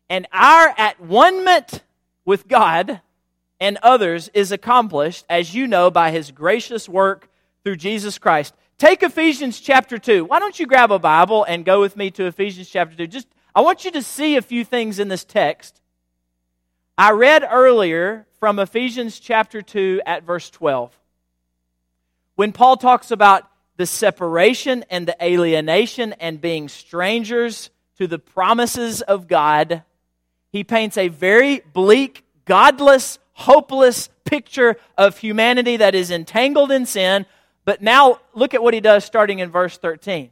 And 0.10 0.27
our 0.31 0.74
at 0.77 1.00
one 1.00 1.43
moment 1.45 1.83
with 2.25 2.48
God 2.48 3.01
and 3.60 3.77
others 3.83 4.29
is 4.33 4.51
accomplished, 4.51 5.25
as 5.29 5.53
you 5.53 5.67
know, 5.67 5.91
by 5.91 6.12
his 6.12 6.31
gracious 6.31 6.89
work 6.89 7.29
through 7.63 7.75
Jesus 7.75 8.17
Christ. 8.17 8.55
Take 8.77 9.03
Ephesians 9.03 9.60
chapter 9.60 9.98
2. 10.00 10.25
Why 10.25 10.39
don't 10.39 10.60
you 10.60 10.65
grab 10.65 10.91
a 10.91 10.98
Bible 10.98 11.43
and 11.43 11.63
go 11.63 11.79
with 11.79 11.95
me 11.95 12.10
to 12.12 12.25
Ephesians 12.25 12.69
chapter 12.69 12.95
2? 12.95 13.05
Just 13.07 13.27
I 13.53 13.62
want 13.62 13.86
you 13.86 13.91
to 13.91 14.01
see 14.01 14.36
a 14.36 14.41
few 14.41 14.65
things 14.65 14.98
in 14.98 15.07
this 15.07 15.24
text. 15.24 15.81
I 16.98 17.12
read 17.12 17.48
earlier 17.50 18.25
from 18.39 18.60
Ephesians 18.60 19.19
chapter 19.19 19.62
2 19.62 20.01
at 20.05 20.24
verse 20.24 20.50
12. 20.50 20.98
When 22.36 22.51
Paul 22.51 22.77
talks 22.77 23.12
about 23.12 23.50
the 23.78 23.86
separation 23.86 24.86
and 24.90 25.08
the 25.08 25.24
alienation 25.24 26.13
and 26.13 26.42
being 26.42 26.70
strangers 26.70 27.70
to 27.98 28.08
the 28.08 28.20
promises 28.20 29.01
of 29.01 29.28
God, 29.28 29.84
he 30.51 30.63
paints 30.63 30.98
a 30.98 31.08
very 31.08 31.62
bleak, 31.74 32.24
godless, 32.46 33.20
hopeless 33.34 34.10
picture 34.25 34.78
of 34.98 35.18
humanity 35.18 35.78
that 35.78 35.96
is 35.96 36.12
entangled 36.12 36.72
in 36.72 36.86
sin. 36.86 37.25
But 37.66 37.82
now 37.82 38.20
look 38.34 38.54
at 38.54 38.63
what 38.63 38.74
he 38.74 38.80
does 38.80 39.06
starting 39.06 39.40
in 39.40 39.51
verse 39.51 39.78
13. 39.78 40.32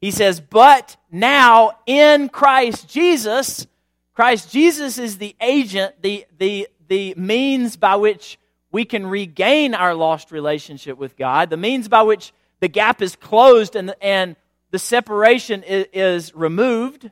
He 0.00 0.10
says, 0.10 0.40
But 0.40 0.96
now 1.10 1.72
in 1.86 2.28
Christ 2.28 2.88
Jesus, 2.88 3.66
Christ 4.14 4.50
Jesus 4.50 4.98
is 4.98 5.18
the 5.18 5.36
agent, 5.40 6.02
the, 6.02 6.26
the, 6.38 6.68
the 6.88 7.14
means 7.16 7.76
by 7.76 7.96
which 7.96 8.38
we 8.72 8.84
can 8.84 9.06
regain 9.06 9.74
our 9.74 9.94
lost 9.94 10.30
relationship 10.30 10.96
with 10.96 11.16
God, 11.16 11.50
the 11.50 11.56
means 11.56 11.88
by 11.88 12.02
which 12.02 12.32
the 12.60 12.68
gap 12.68 13.02
is 13.02 13.16
closed 13.16 13.74
and, 13.74 13.94
and 14.00 14.36
the 14.70 14.78
separation 14.78 15.62
is, 15.62 15.86
is 15.92 16.34
removed. 16.34 17.10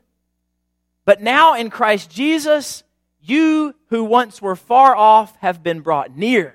But 1.04 1.22
now 1.22 1.54
in 1.54 1.70
Christ 1.70 2.10
Jesus, 2.10 2.84
you 3.20 3.74
who 3.88 4.04
once 4.04 4.40
were 4.40 4.56
far 4.56 4.94
off 4.94 5.34
have 5.36 5.62
been 5.62 5.80
brought 5.80 6.16
near. 6.16 6.54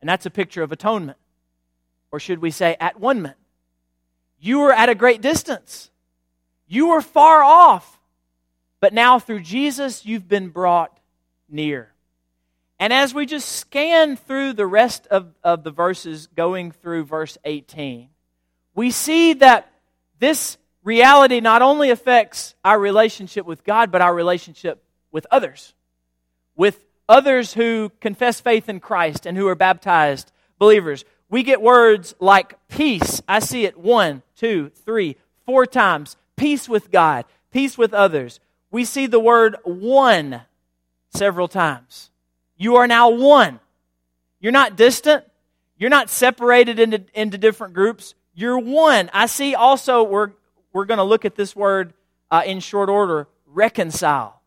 And 0.00 0.08
that's 0.08 0.26
a 0.26 0.30
picture 0.30 0.62
of 0.62 0.72
atonement. 0.72 1.18
Or 2.12 2.20
should 2.20 2.40
we 2.40 2.50
say, 2.50 2.76
at 2.78 3.00
one 3.00 3.22
man. 3.22 3.34
You 4.38 4.60
were 4.60 4.72
at 4.72 4.88
a 4.88 4.94
great 4.94 5.22
distance. 5.22 5.90
You 6.68 6.88
were 6.88 7.00
far 7.00 7.42
off. 7.42 7.98
But 8.80 8.92
now 8.92 9.18
through 9.18 9.40
Jesus, 9.40 10.04
you've 10.04 10.28
been 10.28 10.48
brought 10.48 10.96
near. 11.48 11.92
And 12.78 12.92
as 12.92 13.14
we 13.14 13.24
just 13.26 13.48
scan 13.48 14.16
through 14.16 14.52
the 14.52 14.66
rest 14.66 15.06
of, 15.06 15.34
of 15.42 15.64
the 15.64 15.70
verses, 15.70 16.28
going 16.36 16.72
through 16.72 17.04
verse 17.04 17.38
18, 17.44 18.08
we 18.74 18.90
see 18.90 19.32
that 19.34 19.72
this 20.18 20.58
reality 20.82 21.40
not 21.40 21.62
only 21.62 21.90
affects 21.90 22.54
our 22.64 22.78
relationship 22.78 23.46
with 23.46 23.64
God, 23.64 23.90
but 23.90 24.02
our 24.02 24.14
relationship 24.14 24.82
with 25.10 25.26
others. 25.30 25.74
With 26.54 26.84
others 27.08 27.54
who 27.54 27.90
confess 28.00 28.40
faith 28.40 28.68
in 28.68 28.80
Christ 28.80 29.26
and 29.26 29.36
who 29.36 29.48
are 29.48 29.54
baptized 29.54 30.32
believers. 30.58 31.04
We 31.28 31.42
get 31.42 31.62
words 31.62 32.14
like 32.20 32.56
peace. 32.68 33.22
I 33.26 33.40
see 33.40 33.64
it 33.64 33.78
one, 33.78 34.22
two, 34.36 34.70
three, 34.84 35.16
four 35.44 35.66
times. 35.66 36.16
Peace 36.36 36.68
with 36.68 36.90
God, 36.90 37.24
peace 37.50 37.78
with 37.78 37.94
others. 37.94 38.40
We 38.70 38.84
see 38.84 39.06
the 39.06 39.20
word 39.20 39.56
one 39.64 40.42
several 41.14 41.48
times. 41.48 42.10
You 42.56 42.76
are 42.76 42.86
now 42.86 43.10
one. 43.10 43.60
You're 44.40 44.52
not 44.52 44.76
distant. 44.76 45.24
You're 45.78 45.90
not 45.90 46.10
separated 46.10 46.78
into, 46.78 47.04
into 47.14 47.38
different 47.38 47.74
groups. 47.74 48.14
You're 48.34 48.58
one. 48.58 49.10
I 49.12 49.26
see 49.26 49.54
also, 49.54 50.02
we're, 50.02 50.30
we're 50.72 50.84
going 50.84 50.98
to 50.98 51.04
look 51.04 51.24
at 51.24 51.36
this 51.36 51.54
word 51.54 51.92
uh, 52.30 52.42
in 52.44 52.60
short 52.60 52.88
order 52.88 53.28
reconcile. 53.46 54.40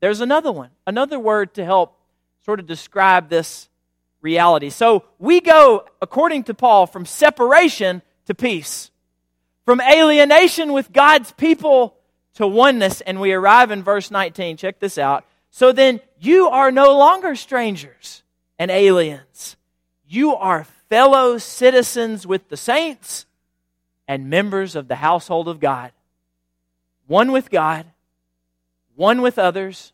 There's 0.00 0.20
another 0.20 0.52
one, 0.52 0.70
another 0.86 1.18
word 1.18 1.54
to 1.54 1.64
help 1.64 1.98
sort 2.44 2.60
of 2.60 2.66
describe 2.66 3.28
this 3.28 3.68
reality. 4.20 4.70
So 4.70 5.04
we 5.18 5.40
go, 5.40 5.86
according 6.02 6.44
to 6.44 6.54
Paul, 6.54 6.86
from 6.86 7.06
separation 7.06 8.02
to 8.26 8.34
peace, 8.34 8.90
from 9.64 9.80
alienation 9.80 10.72
with 10.72 10.92
God's 10.92 11.32
people 11.32 11.96
to 12.34 12.46
oneness, 12.46 13.00
and 13.00 13.20
we 13.20 13.32
arrive 13.32 13.70
in 13.70 13.82
verse 13.82 14.10
19. 14.10 14.56
Check 14.56 14.80
this 14.80 14.98
out. 14.98 15.24
So 15.50 15.72
then 15.72 16.00
you 16.24 16.48
are 16.48 16.70
no 16.70 16.96
longer 16.96 17.34
strangers 17.34 18.22
and 18.58 18.70
aliens. 18.70 19.56
You 20.06 20.34
are 20.34 20.64
fellow 20.88 21.38
citizens 21.38 22.26
with 22.26 22.48
the 22.48 22.56
saints 22.56 23.26
and 24.06 24.30
members 24.30 24.76
of 24.76 24.88
the 24.88 24.96
household 24.96 25.48
of 25.48 25.60
God. 25.60 25.92
One 27.06 27.32
with 27.32 27.50
God, 27.50 27.86
one 28.94 29.22
with 29.22 29.38
others, 29.38 29.92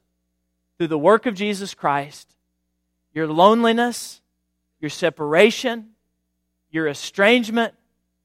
through 0.78 0.88
the 0.88 0.99
work 0.99 1.26
of 1.26 1.34
Jesus 1.34 1.75
Christ. 1.75 2.28
Your 3.12 3.26
loneliness, 3.26 4.20
your 4.80 4.90
separation, 4.90 5.90
your 6.70 6.87
estrangement 6.87 7.75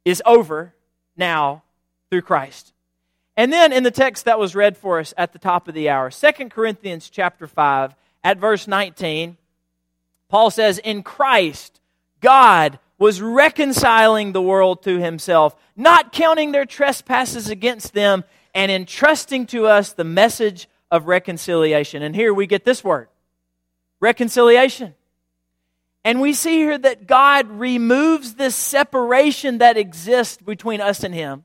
is 0.03 0.21
over 0.25 0.75
now 1.17 1.63
through 2.09 2.21
Christ. 2.21 2.74
And 3.37 3.51
then 3.51 3.73
in 3.73 3.83
the 3.83 3.91
text 3.91 4.25
that 4.25 4.39
was 4.39 4.55
read 4.55 4.77
for 4.77 4.99
us 4.99 5.13
at 5.17 5.33
the 5.33 5.39
top 5.39 5.67
of 5.67 5.73
the 5.73 5.89
hour, 5.89 6.09
2 6.09 6.49
Corinthians 6.49 7.09
chapter 7.09 7.47
5 7.47 7.93
at 8.23 8.37
verse 8.37 8.67
19, 8.67 9.37
Paul 10.29 10.49
says, 10.49 10.77
"In 10.79 11.03
Christ 11.03 11.81
God 12.21 12.79
was 12.97 13.21
reconciling 13.21 14.31
the 14.31 14.41
world 14.41 14.81
to 14.83 14.99
himself, 14.99 15.55
not 15.75 16.13
counting 16.13 16.53
their 16.53 16.65
trespasses 16.65 17.49
against 17.49 17.93
them, 17.93 18.23
and 18.53 18.71
entrusting 18.71 19.45
to 19.47 19.67
us 19.67 19.91
the 19.91 20.05
message 20.05 20.69
of 20.89 21.07
reconciliation." 21.07 22.01
And 22.01 22.15
here 22.15 22.33
we 22.33 22.47
get 22.47 22.63
this 22.63 22.85
word, 22.85 23.09
reconciliation. 23.99 24.95
And 26.05 26.21
we 26.21 26.33
see 26.33 26.57
here 26.57 26.77
that 26.77 27.05
God 27.05 27.49
removes 27.49 28.35
this 28.35 28.55
separation 28.55 29.57
that 29.57 29.75
exists 29.75 30.37
between 30.41 30.79
us 30.79 31.03
and 31.03 31.13
him 31.13 31.43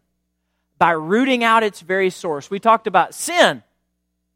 by 0.80 0.92
rooting 0.92 1.44
out 1.44 1.62
its 1.62 1.82
very 1.82 2.08
source. 2.08 2.50
We 2.50 2.58
talked 2.58 2.86
about 2.86 3.14
sin 3.14 3.62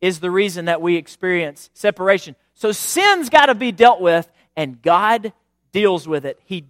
is 0.03 0.21
the 0.21 0.31
reason 0.31 0.67
that 0.67 0.83
we 0.83 0.97
experience 0.97 1.71
separation. 1.73 2.37
So 2.53 2.71
sin's 2.71 3.31
got 3.31 3.47
to 3.47 3.55
be 3.55 3.73
dealt 3.73 4.03
with, 4.03 4.31
and 4.55 4.81
God 4.83 5.33
deals 5.73 6.07
with 6.07 6.27
it. 6.27 6.39
He, 6.45 6.67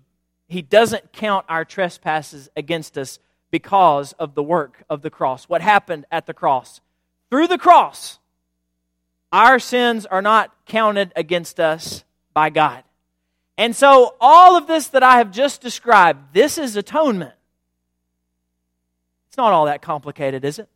he 0.47 0.63
doesn't 0.63 1.13
count 1.13 1.45
our 1.49 1.65
trespasses 1.65 2.49
against 2.57 2.97
us 2.97 3.19
because 3.51 4.13
of 4.13 4.37
the 4.37 4.45
work 4.45 4.85
of 4.89 5.03
the 5.03 5.11
cross. 5.11 5.45
What 5.49 5.61
happened 5.61 6.07
at 6.13 6.27
the 6.27 6.35
cross? 6.35 6.81
Through 7.29 7.49
the 7.49 7.59
cross, 7.59 8.21
our 9.33 9.59
sins 9.59 10.07
are 10.07 10.23
not 10.23 10.55
counted 10.67 11.13
against 11.17 11.59
us 11.59 12.05
by 12.33 12.49
God. 12.49 12.85
And 13.59 13.75
so, 13.75 14.15
all 14.21 14.57
of 14.57 14.69
this 14.69 14.89
that 14.89 15.03
I 15.03 15.19
have 15.19 15.33
just 15.33 15.61
described, 15.61 16.33
this 16.33 16.59
is 16.59 16.77
atonement. 16.77 17.35
It's 19.35 19.37
not 19.37 19.53
all 19.53 19.65
that 19.65 19.83
complicated, 19.83 20.45
is 20.45 20.61
it? 20.61 20.69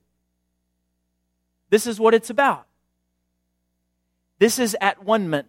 This 1.71 1.87
is 1.87 2.01
what 2.01 2.12
it's 2.12 2.29
about. 2.29 2.66
This 4.40 4.59
is 4.59 4.77
at 4.81 5.05
one. 5.05 5.44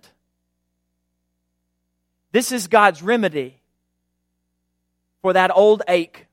This 2.31 2.51
is 2.51 2.67
God's 2.67 3.01
remedy 3.01 3.61
for 5.23 5.33
that 5.33 5.49
old 5.55 5.81
ache, 5.87 6.27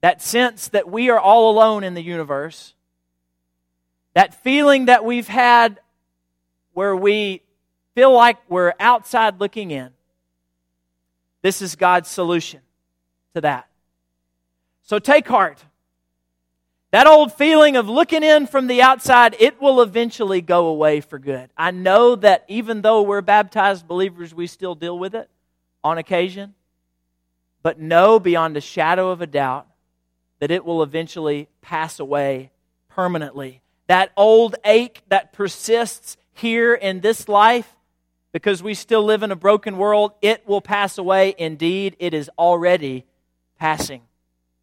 that 0.00 0.22
sense 0.22 0.68
that 0.68 0.88
we 0.88 1.10
are 1.10 1.20
all 1.20 1.50
alone 1.50 1.84
in 1.84 1.92
the 1.92 2.02
universe, 2.02 2.72
that 4.14 4.42
feeling 4.42 4.86
that 4.86 5.04
we've 5.04 5.28
had 5.28 5.78
where 6.72 6.96
we 6.96 7.42
feel 7.94 8.14
like 8.14 8.38
we're 8.48 8.72
outside 8.80 9.40
looking 9.40 9.72
in. 9.72 9.90
This 11.42 11.60
is 11.60 11.76
God's 11.76 12.08
solution 12.08 12.62
to 13.34 13.42
that. 13.42 13.68
So 14.88 14.98
take 14.98 15.28
heart. 15.28 15.62
That 16.92 17.06
old 17.06 17.34
feeling 17.34 17.76
of 17.76 17.90
looking 17.90 18.22
in 18.22 18.46
from 18.46 18.68
the 18.68 18.80
outside, 18.80 19.36
it 19.38 19.60
will 19.60 19.82
eventually 19.82 20.40
go 20.40 20.68
away 20.68 21.02
for 21.02 21.18
good. 21.18 21.50
I 21.58 21.72
know 21.72 22.16
that 22.16 22.46
even 22.48 22.80
though 22.80 23.02
we're 23.02 23.20
baptized 23.20 23.86
believers, 23.86 24.32
we 24.32 24.46
still 24.46 24.74
deal 24.74 24.98
with 24.98 25.14
it 25.14 25.28
on 25.84 25.98
occasion. 25.98 26.54
But 27.62 27.78
know 27.78 28.18
beyond 28.18 28.56
a 28.56 28.62
shadow 28.62 29.10
of 29.10 29.20
a 29.20 29.26
doubt 29.26 29.66
that 30.38 30.50
it 30.50 30.64
will 30.64 30.82
eventually 30.82 31.50
pass 31.60 32.00
away 32.00 32.50
permanently. 32.88 33.60
That 33.88 34.10
old 34.16 34.56
ache 34.64 35.02
that 35.10 35.34
persists 35.34 36.16
here 36.32 36.72
in 36.72 37.00
this 37.00 37.28
life, 37.28 37.76
because 38.32 38.62
we 38.62 38.72
still 38.72 39.04
live 39.04 39.22
in 39.22 39.32
a 39.32 39.36
broken 39.36 39.76
world, 39.76 40.12
it 40.22 40.48
will 40.48 40.62
pass 40.62 40.96
away. 40.96 41.34
Indeed, 41.36 41.94
it 41.98 42.14
is 42.14 42.30
already 42.38 43.04
passing 43.58 44.07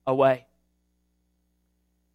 away. 0.08 0.46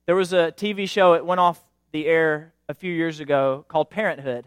There 0.07 0.17
was 0.17 0.33
a 0.33 0.53
TV 0.53 0.89
show, 0.89 1.15
it 1.15 1.25
went 1.25 1.41
off 1.41 1.61
the 1.93 2.07
air 2.07 2.53
a 2.69 2.75
few 2.75 2.93
years 2.93 3.21
ago 3.21 3.65
called 3.69 3.91
Parenthood. 3.91 4.47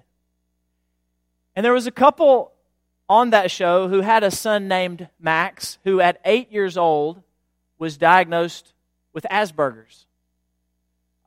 And 1.56 1.66
there 1.66 1.74
was 1.74 1.88
a 1.88 1.92
couple 1.92 2.52
on 3.10 3.30
that 3.30 3.52
show 3.52 3.88
who 3.88 4.02
had 4.02 4.24
a 4.24 4.32
son 4.32 4.68
named 4.68 5.08
Max, 5.20 5.78
who 5.84 6.00
at 6.00 6.20
eight 6.26 6.52
years 6.52 6.78
old 6.78 7.22
was 7.78 7.98
diagnosed 7.98 8.74
with 9.14 9.26
Asperger's, 9.30 10.08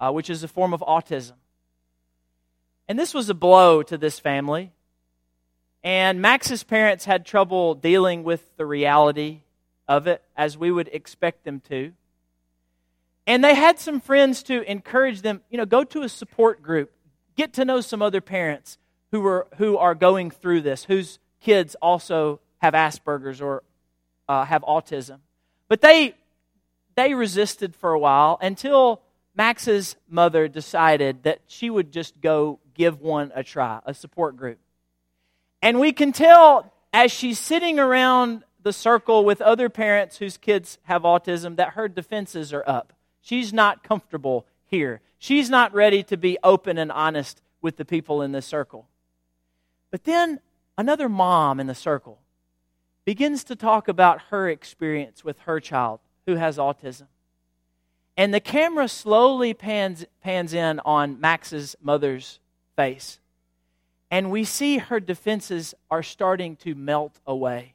uh, 0.01 0.11
which 0.11 0.31
is 0.31 0.43
a 0.43 0.49
form 0.49 0.73
of 0.73 0.81
autism. 0.81 1.35
And 2.89 2.99
this 2.99 3.15
was 3.15 3.29
a 3.29 3.35
blow 3.35 3.83
to 3.83 3.99
this 3.99 4.19
family. 4.19 4.73
And 5.83 6.21
Max's 6.21 6.65
parents 6.65 7.05
had 7.05 7.25
trouble 7.25 7.75
dealing 7.75 8.25
with 8.25 8.57
the 8.57 8.67
reality 8.67 9.41
of 9.87 10.07
it, 10.07 10.23
as 10.37 10.59
we 10.59 10.71
would 10.71 10.89
expect 10.93 11.45
them 11.45 11.61
to. 11.69 11.93
And 13.27 13.43
they 13.43 13.55
had 13.55 13.79
some 13.79 14.01
friends 14.01 14.43
to 14.45 14.63
encourage 14.71 15.23
them, 15.23 15.41
you 15.51 15.59
know, 15.59 15.67
go 15.67 15.83
to 15.85 16.03
a 16.03 16.09
support 16.09 16.63
group, 16.63 16.93
get 17.37 17.55
to 17.55 17.65
know 17.65 17.81
some 17.81 18.01
other 18.03 18.21
parents 18.21 18.79
who 19.11 19.27
are, 19.27 19.49
who 19.57 19.77
are 19.79 19.95
going 19.95 20.31
through 20.31 20.61
this, 20.61 20.85
whose 20.85 21.19
kids 21.41 21.75
also 21.83 22.41
have 22.59 22.75
Asperger's 22.75 23.41
or 23.41 23.63
uh, 24.29 24.45
have 24.45 24.63
autism. 24.63 25.19
But 25.69 25.81
they, 25.81 26.15
they 26.95 27.15
resisted 27.15 27.75
for 27.75 27.93
a 27.93 27.99
while 27.99 28.39
until 28.41 29.03
Max's 29.35 29.97
mother 30.09 30.49
decided 30.49 31.25
that 31.25 31.41
she 31.47 31.69
would 31.69 31.93
just 31.93 32.21
go 32.21 32.61
give 32.75 33.01
one 33.01 33.33
a 33.35 33.43
try, 33.43 33.81
a 33.85 33.93
support 33.93 34.37
group. 34.37 34.59
And 35.63 35.81
we 35.81 35.93
can 35.93 36.13
tell 36.13 36.73
as 36.93 37.11
she's 37.11 37.39
sitting 37.39 37.79
around 37.79 38.45
the 38.63 38.73
circle 38.73 39.25
with 39.25 39.41
other 39.41 39.69
parents 39.69 40.17
whose 40.17 40.37
kids 40.37 40.79
have 40.85 41.03
autism 41.03 41.57
that 41.57 41.71
her 41.71 41.89
defenses 41.89 42.53
are 42.53 42.65
up. 42.67 42.93
She's 43.27 43.53
not 43.53 43.83
comfortable 43.83 44.47
here. 44.67 45.01
She's 45.19 45.51
not 45.51 45.75
ready 45.75 46.05
to 46.05 46.17
be 46.17 46.39
open 46.45 46.79
and 46.79 46.93
honest 46.93 47.43
with 47.61 47.77
the 47.77 47.85
people 47.85 48.23
in 48.23 48.31
this 48.31 48.47
circle. 48.47 48.87
But 49.91 50.05
then 50.05 50.39
another 50.79 51.09
mom 51.09 51.59
in 51.59 51.67
the 51.67 51.75
circle 51.75 52.21
begins 53.05 53.43
to 53.43 53.57
talk 53.57 53.89
about 53.89 54.23
her 54.31 54.49
experience 54.49 55.25
with 55.25 55.41
her 55.41 55.59
child 55.59 55.99
who 56.27 56.37
has 56.37 56.57
autism. 56.57 57.09
And 58.17 58.33
the 58.33 58.39
camera 58.39 58.87
slowly 58.87 59.55
pans, 59.55 60.05
pans 60.23 60.55
in 60.55 60.79
on 60.85 61.19
Max's 61.19 61.75
mother's 61.83 62.39
face. 62.77 63.19
And 64.09 64.31
we 64.31 64.45
see 64.45 64.79
her 64.79 65.01
defenses 65.01 65.75
are 65.91 66.05
starting 66.05 66.55
to 66.59 66.77
melt 66.77 67.19
away. 67.27 67.75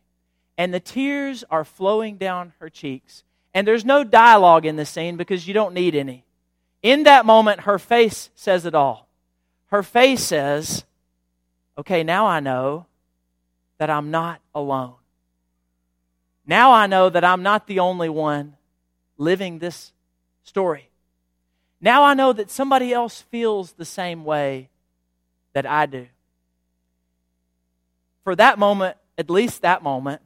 And 0.57 0.73
the 0.73 0.79
tears 0.79 1.43
are 1.49 1.65
flowing 1.65 2.15
down 2.15 2.53
her 2.59 2.69
cheeks. 2.69 3.25
And 3.53 3.67
there's 3.67 3.85
no 3.85 4.03
dialogue 4.03 4.65
in 4.65 4.75
the 4.75 4.85
scene 4.85 5.17
because 5.17 5.47
you 5.47 5.53
don't 5.53 5.73
need 5.73 5.95
any. 5.95 6.23
In 6.81 7.03
that 7.03 7.25
moment, 7.25 7.61
her 7.61 7.77
face 7.77 8.29
says 8.35 8.65
it 8.65 8.73
all. 8.73 9.07
Her 9.67 9.83
face 9.83 10.23
says, 10.23 10.85
Okay, 11.77 12.03
now 12.03 12.25
I 12.25 12.39
know 12.39 12.85
that 13.77 13.89
I'm 13.89 14.11
not 14.11 14.41
alone. 14.53 14.95
Now 16.45 16.71
I 16.71 16.87
know 16.87 17.09
that 17.09 17.23
I'm 17.23 17.43
not 17.43 17.67
the 17.67 17.79
only 17.79 18.09
one 18.09 18.55
living 19.17 19.59
this 19.59 19.93
story. 20.43 20.89
Now 21.79 22.03
I 22.03 22.13
know 22.13 22.33
that 22.33 22.51
somebody 22.51 22.93
else 22.93 23.21
feels 23.21 23.73
the 23.73 23.85
same 23.85 24.23
way 24.23 24.69
that 25.53 25.65
I 25.65 25.85
do. 25.85 26.07
For 28.23 28.35
that 28.35 28.59
moment, 28.59 28.97
at 29.17 29.29
least 29.29 29.61
that 29.61 29.81
moment, 29.81 30.21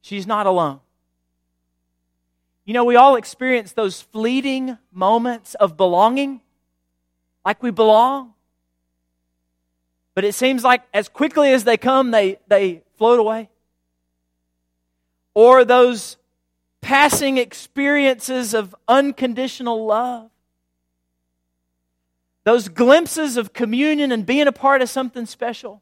she's 0.00 0.26
not 0.26 0.46
alone. 0.46 0.80
You 2.64 2.74
know, 2.74 2.84
we 2.84 2.96
all 2.96 3.16
experience 3.16 3.72
those 3.72 4.00
fleeting 4.00 4.78
moments 4.92 5.54
of 5.54 5.76
belonging, 5.76 6.40
like 7.44 7.62
we 7.62 7.70
belong. 7.70 8.34
But 10.14 10.24
it 10.24 10.34
seems 10.34 10.62
like 10.62 10.82
as 10.94 11.08
quickly 11.08 11.52
as 11.52 11.64
they 11.64 11.76
come, 11.76 12.10
they, 12.10 12.38
they 12.46 12.82
float 12.96 13.18
away. 13.18 13.48
Or 15.34 15.64
those 15.64 16.18
passing 16.80 17.38
experiences 17.38 18.54
of 18.54 18.74
unconditional 18.86 19.86
love. 19.86 20.30
Those 22.44 22.68
glimpses 22.68 23.36
of 23.36 23.52
communion 23.52 24.12
and 24.12 24.26
being 24.26 24.46
a 24.46 24.52
part 24.52 24.82
of 24.82 24.90
something 24.90 25.26
special. 25.26 25.80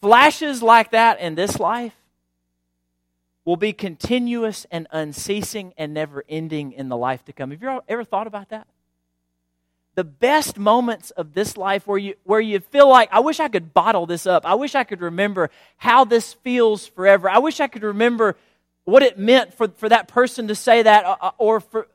Flashes 0.00 0.62
like 0.62 0.92
that 0.92 1.18
in 1.20 1.34
this 1.34 1.58
life 1.58 1.94
will 3.46 3.56
be 3.56 3.72
continuous 3.72 4.66
and 4.72 4.88
unceasing 4.90 5.72
and 5.78 5.94
never 5.94 6.24
ending 6.28 6.72
in 6.72 6.90
the 6.90 6.96
life 6.96 7.24
to 7.24 7.32
come. 7.32 7.52
Have 7.52 7.62
you 7.62 7.80
ever 7.88 8.04
thought 8.04 8.26
about 8.26 8.50
that? 8.50 8.66
The 9.94 10.04
best 10.04 10.58
moments 10.58 11.12
of 11.12 11.32
this 11.32 11.56
life 11.56 11.86
where 11.86 11.96
you, 11.96 12.16
where 12.24 12.40
you 12.40 12.58
feel 12.58 12.88
like, 12.88 13.08
I 13.12 13.20
wish 13.20 13.40
I 13.40 13.48
could 13.48 13.72
bottle 13.72 14.04
this 14.04 14.26
up. 14.26 14.44
I 14.44 14.54
wish 14.56 14.74
I 14.74 14.84
could 14.84 15.00
remember 15.00 15.48
how 15.78 16.04
this 16.04 16.34
feels 16.34 16.88
forever. 16.88 17.30
I 17.30 17.38
wish 17.38 17.60
I 17.60 17.68
could 17.68 17.84
remember 17.84 18.36
what 18.84 19.02
it 19.02 19.16
meant 19.16 19.54
for, 19.54 19.68
for 19.68 19.88
that 19.88 20.08
person 20.08 20.48
to 20.48 20.54
say 20.54 20.82
that 20.82 21.04
uh, 21.04 21.16
uh, 21.20 21.30
or 21.38 21.60
for 21.60 21.88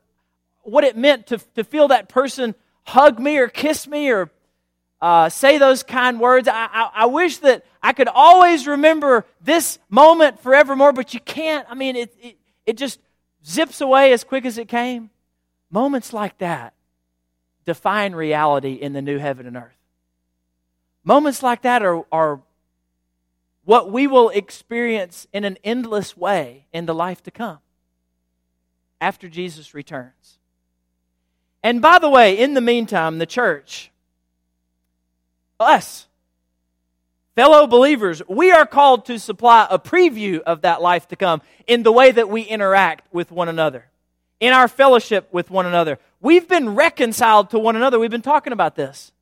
what 0.62 0.84
it 0.84 0.96
meant 0.96 1.26
to, 1.28 1.38
to 1.54 1.64
feel 1.64 1.88
that 1.88 2.08
person 2.08 2.54
hug 2.84 3.20
me 3.20 3.36
or 3.36 3.48
kiss 3.48 3.86
me 3.86 4.10
or 4.10 4.30
uh, 5.02 5.28
say 5.28 5.58
those 5.58 5.82
kind 5.82 6.20
words. 6.20 6.46
I, 6.46 6.68
I, 6.72 6.90
I, 6.94 7.06
wish 7.06 7.38
that 7.38 7.66
I 7.82 7.92
could 7.92 8.06
always 8.06 8.68
remember 8.68 9.26
this 9.40 9.80
moment 9.90 10.38
forevermore, 10.38 10.92
but 10.92 11.12
you 11.12 11.18
can't. 11.18 11.66
I 11.68 11.74
mean, 11.74 11.96
it, 11.96 12.14
it, 12.22 12.36
it 12.64 12.76
just 12.76 13.00
zips 13.44 13.80
away 13.80 14.12
as 14.12 14.22
quick 14.22 14.44
as 14.44 14.58
it 14.58 14.68
came. 14.68 15.10
Moments 15.72 16.12
like 16.12 16.38
that 16.38 16.74
define 17.64 18.14
reality 18.14 18.74
in 18.74 18.92
the 18.92 19.02
new 19.02 19.18
heaven 19.18 19.44
and 19.44 19.56
earth. 19.56 19.76
Moments 21.02 21.42
like 21.42 21.62
that 21.62 21.82
are, 21.82 22.04
are 22.12 22.40
what 23.64 23.90
we 23.90 24.06
will 24.06 24.28
experience 24.28 25.26
in 25.32 25.44
an 25.44 25.58
endless 25.64 26.16
way 26.16 26.66
in 26.72 26.86
the 26.86 26.94
life 26.94 27.24
to 27.24 27.32
come 27.32 27.58
after 29.00 29.28
Jesus 29.28 29.74
returns. 29.74 30.38
And 31.60 31.82
by 31.82 31.98
the 31.98 32.08
way, 32.08 32.38
in 32.38 32.54
the 32.54 32.60
meantime, 32.60 33.18
the 33.18 33.26
church 33.26 33.91
us, 35.62 36.06
fellow 37.34 37.66
believers, 37.66 38.22
we 38.28 38.50
are 38.52 38.66
called 38.66 39.06
to 39.06 39.18
supply 39.18 39.66
a 39.70 39.78
preview 39.78 40.40
of 40.40 40.62
that 40.62 40.82
life 40.82 41.08
to 41.08 41.16
come 41.16 41.42
in 41.66 41.82
the 41.82 41.92
way 41.92 42.10
that 42.10 42.28
we 42.28 42.42
interact 42.42 43.12
with 43.12 43.30
one 43.30 43.48
another, 43.48 43.86
in 44.40 44.52
our 44.52 44.68
fellowship 44.68 45.28
with 45.32 45.50
one 45.50 45.66
another. 45.66 45.98
We've 46.20 46.48
been 46.48 46.74
reconciled 46.74 47.50
to 47.50 47.58
one 47.58 47.76
another. 47.76 47.98
We've 47.98 48.10
been 48.10 48.22
talking 48.22 48.52
about 48.52 48.76
this. 48.76 49.12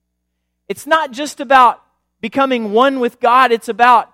It's 0.68 0.86
not 0.86 1.10
just 1.10 1.40
about 1.40 1.82
becoming 2.20 2.72
one 2.72 3.00
with 3.00 3.20
God, 3.20 3.52
it's 3.52 3.68
about 3.68 4.12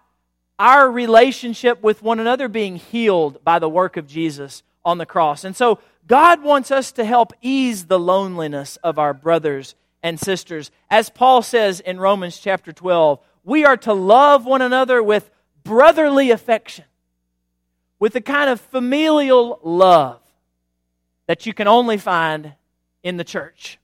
our 0.58 0.90
relationship 0.90 1.82
with 1.82 2.02
one 2.02 2.20
another 2.20 2.48
being 2.48 2.76
healed 2.76 3.42
by 3.44 3.58
the 3.58 3.68
work 3.68 3.96
of 3.96 4.06
Jesus 4.06 4.62
on 4.84 4.98
the 4.98 5.06
cross. 5.06 5.44
And 5.44 5.54
so 5.54 5.80
God 6.06 6.42
wants 6.42 6.70
us 6.70 6.92
to 6.92 7.04
help 7.04 7.32
ease 7.42 7.86
the 7.86 7.98
loneliness 7.98 8.76
of 8.76 8.98
our 8.98 9.12
brothers 9.12 9.74
and 10.02 10.18
sisters. 10.18 10.70
As 10.90 11.10
Paul 11.10 11.42
says 11.42 11.80
in 11.80 11.98
Romans 11.98 12.38
chapter 12.38 12.72
12, 12.72 13.20
we 13.44 13.64
are 13.64 13.76
to 13.78 13.92
love 13.92 14.44
one 14.44 14.62
another 14.62 15.02
with 15.02 15.30
brotherly 15.62 16.30
affection, 16.30 16.84
with 17.98 18.12
the 18.12 18.20
kind 18.20 18.50
of 18.50 18.60
familial 18.60 19.60
love 19.62 20.20
that 21.26 21.46
you 21.46 21.52
can 21.52 21.66
only 21.66 21.96
find 21.96 22.54
in 23.02 23.16
the 23.16 23.24
church. 23.24 23.78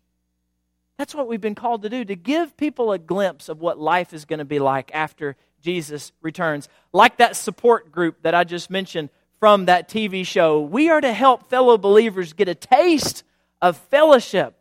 That's 0.99 1.15
what 1.15 1.27
we've 1.27 1.41
been 1.41 1.55
called 1.55 1.83
to 1.83 1.89
do, 1.89 2.05
to 2.05 2.15
give 2.15 2.57
people 2.57 2.93
a 2.93 2.99
glimpse 2.99 3.49
of 3.49 3.61
what 3.61 3.79
life 3.79 4.13
is 4.13 4.25
going 4.25 4.39
to 4.39 4.45
be 4.45 4.59
like 4.59 4.91
after 4.95 5.37
Jesus 5.61 6.13
returns. 6.21 6.69
Like 6.93 7.17
that 7.17 7.37
support 7.37 7.91
group 7.91 8.23
that 8.23 8.35
I 8.35 8.45
just 8.45 8.71
mentioned 8.71 9.11
from 9.41 9.65
that 9.65 9.89
TV 9.89 10.25
show, 10.25 10.61
we 10.61 10.89
are 10.91 11.01
to 11.01 11.13
help 11.13 11.49
fellow 11.51 11.77
believers 11.79 12.33
get 12.33 12.49
a 12.49 12.55
taste 12.55 13.25
of 13.61 13.77
fellowship 13.77 14.55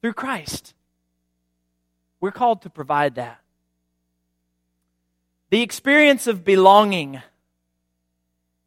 through 0.00 0.12
Christ. 0.12 0.74
We're 2.20 2.32
called 2.32 2.62
to 2.62 2.70
provide 2.70 3.16
that. 3.16 3.40
The 5.50 5.62
experience 5.62 6.26
of 6.26 6.44
belonging 6.44 7.22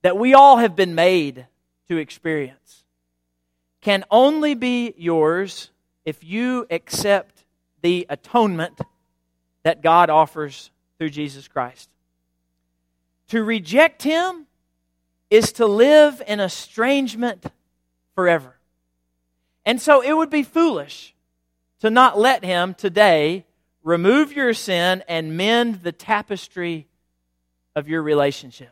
that 0.02 0.18
we 0.18 0.34
all 0.34 0.58
have 0.58 0.76
been 0.76 0.96
made 0.96 1.46
to 1.90 1.98
experience 1.98 2.84
can 3.82 4.04
only 4.10 4.56
be 4.56 4.94
yours 4.98 5.70
if 6.06 6.24
you 6.24 6.66
accept 6.70 7.44
the 7.82 8.06
atonement 8.10 8.80
that 9.64 9.82
God 9.82 10.10
offers 10.10 10.72
through 10.98 11.10
Jesus 11.10 11.48
Christ. 11.48 11.90
To 13.30 13.44
reject 13.44 14.04
Him 14.04 14.48
is 15.30 15.54
to 15.54 15.66
live 15.66 16.22
in 16.28 16.40
estrangement 16.40 17.46
forever. 18.16 18.56
And 19.66 19.82
so 19.82 20.02
it 20.02 20.14
would 20.14 20.30
be 20.30 20.44
foolish 20.44 21.16
to 21.82 21.90
not 21.90 22.18
let 22.18 22.44
Him 22.44 22.74
today 22.74 23.46
remove 23.84 24.34
your 24.34 24.54
sin 24.54 25.04
and 25.08 25.36
mend 25.36 25.82
the 25.82 25.92
tapestry 25.92 26.88
of 27.76 27.88
your 27.88 28.02
relationship. 28.02 28.72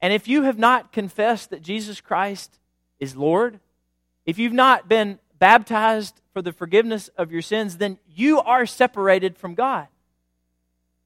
And 0.00 0.12
if 0.12 0.26
you 0.26 0.42
have 0.42 0.58
not 0.58 0.92
confessed 0.92 1.50
that 1.50 1.62
Jesus 1.62 2.00
Christ 2.00 2.58
is 2.98 3.16
Lord, 3.16 3.60
if 4.26 4.38
you've 4.38 4.52
not 4.52 4.88
been 4.88 5.18
baptized 5.38 6.20
for 6.32 6.42
the 6.42 6.52
forgiveness 6.52 7.08
of 7.16 7.30
your 7.30 7.42
sins, 7.42 7.76
then 7.76 7.98
you 8.08 8.40
are 8.40 8.66
separated 8.66 9.36
from 9.36 9.54
God. 9.54 9.86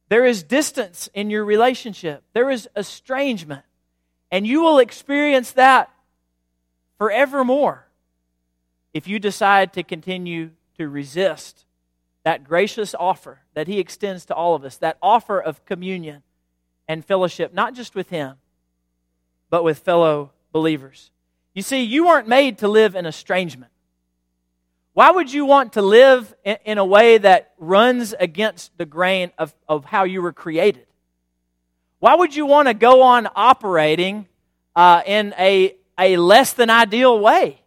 There 0.09 0.25
is 0.25 0.43
distance 0.43 1.09
in 1.13 1.31
your 1.31 1.45
relationship, 1.45 2.23
there 2.33 2.51
is 2.51 2.69
estrangement. 2.77 3.63
And 4.31 4.47
you 4.47 4.61
will 4.63 4.79
experience 4.79 5.53
that 5.53 5.89
forevermore 6.99 7.87
if 8.93 9.07
you 9.07 9.19
decide 9.19 9.75
to 9.75 9.83
continue 9.83 10.51
to 10.79 10.89
resist 10.89 11.65
that 12.25 12.45
gracious 12.45 12.95
offer 12.99 13.41
that 13.55 13.69
He 13.69 13.79
extends 13.79 14.25
to 14.27 14.35
all 14.35 14.55
of 14.55 14.65
us, 14.65 14.77
that 14.79 14.99
offer 15.01 15.39
of 15.41 15.65
communion 15.65 16.23
and 16.89 17.05
fellowship, 17.05 17.55
not 17.55 17.75
just 17.75 17.95
with 17.95 18.11
Him, 18.11 18.37
but 19.49 19.63
with 19.63 19.79
fellow 19.79 20.33
believers. 20.53 21.11
You 21.55 21.63
see, 21.63 21.83
you 21.83 22.07
weren't 22.07 22.29
made 22.29 22.59
to 22.59 22.69
live 22.69 22.97
in 22.97 23.07
estrangement. 23.07 23.71
Why 24.93 25.11
would 25.11 25.33
you 25.33 25.45
want 25.45 25.75
to 25.75 25.83
live 25.83 26.35
in 26.45 26.79
a 26.79 26.85
way 26.85 27.19
that 27.19 27.53
runs 27.59 28.15
against 28.19 28.77
the 28.79 28.87
grain 28.87 29.31
of, 29.39 29.55
of 29.69 29.85
how 29.85 30.05
you 30.05 30.23
were 30.23 30.33
created? 30.33 30.87
Why 31.99 32.15
would 32.15 32.35
you 32.35 32.47
want 32.47 32.69
to 32.69 32.75
go 32.75 33.03
on 33.03 33.29
operating 33.37 34.27
uh, 34.75 35.03
in 35.07 35.35
a, 35.39 35.77
a 35.99 36.17
less 36.17 36.55
than 36.55 36.71
ideal 36.71 37.21
way? 37.21 37.63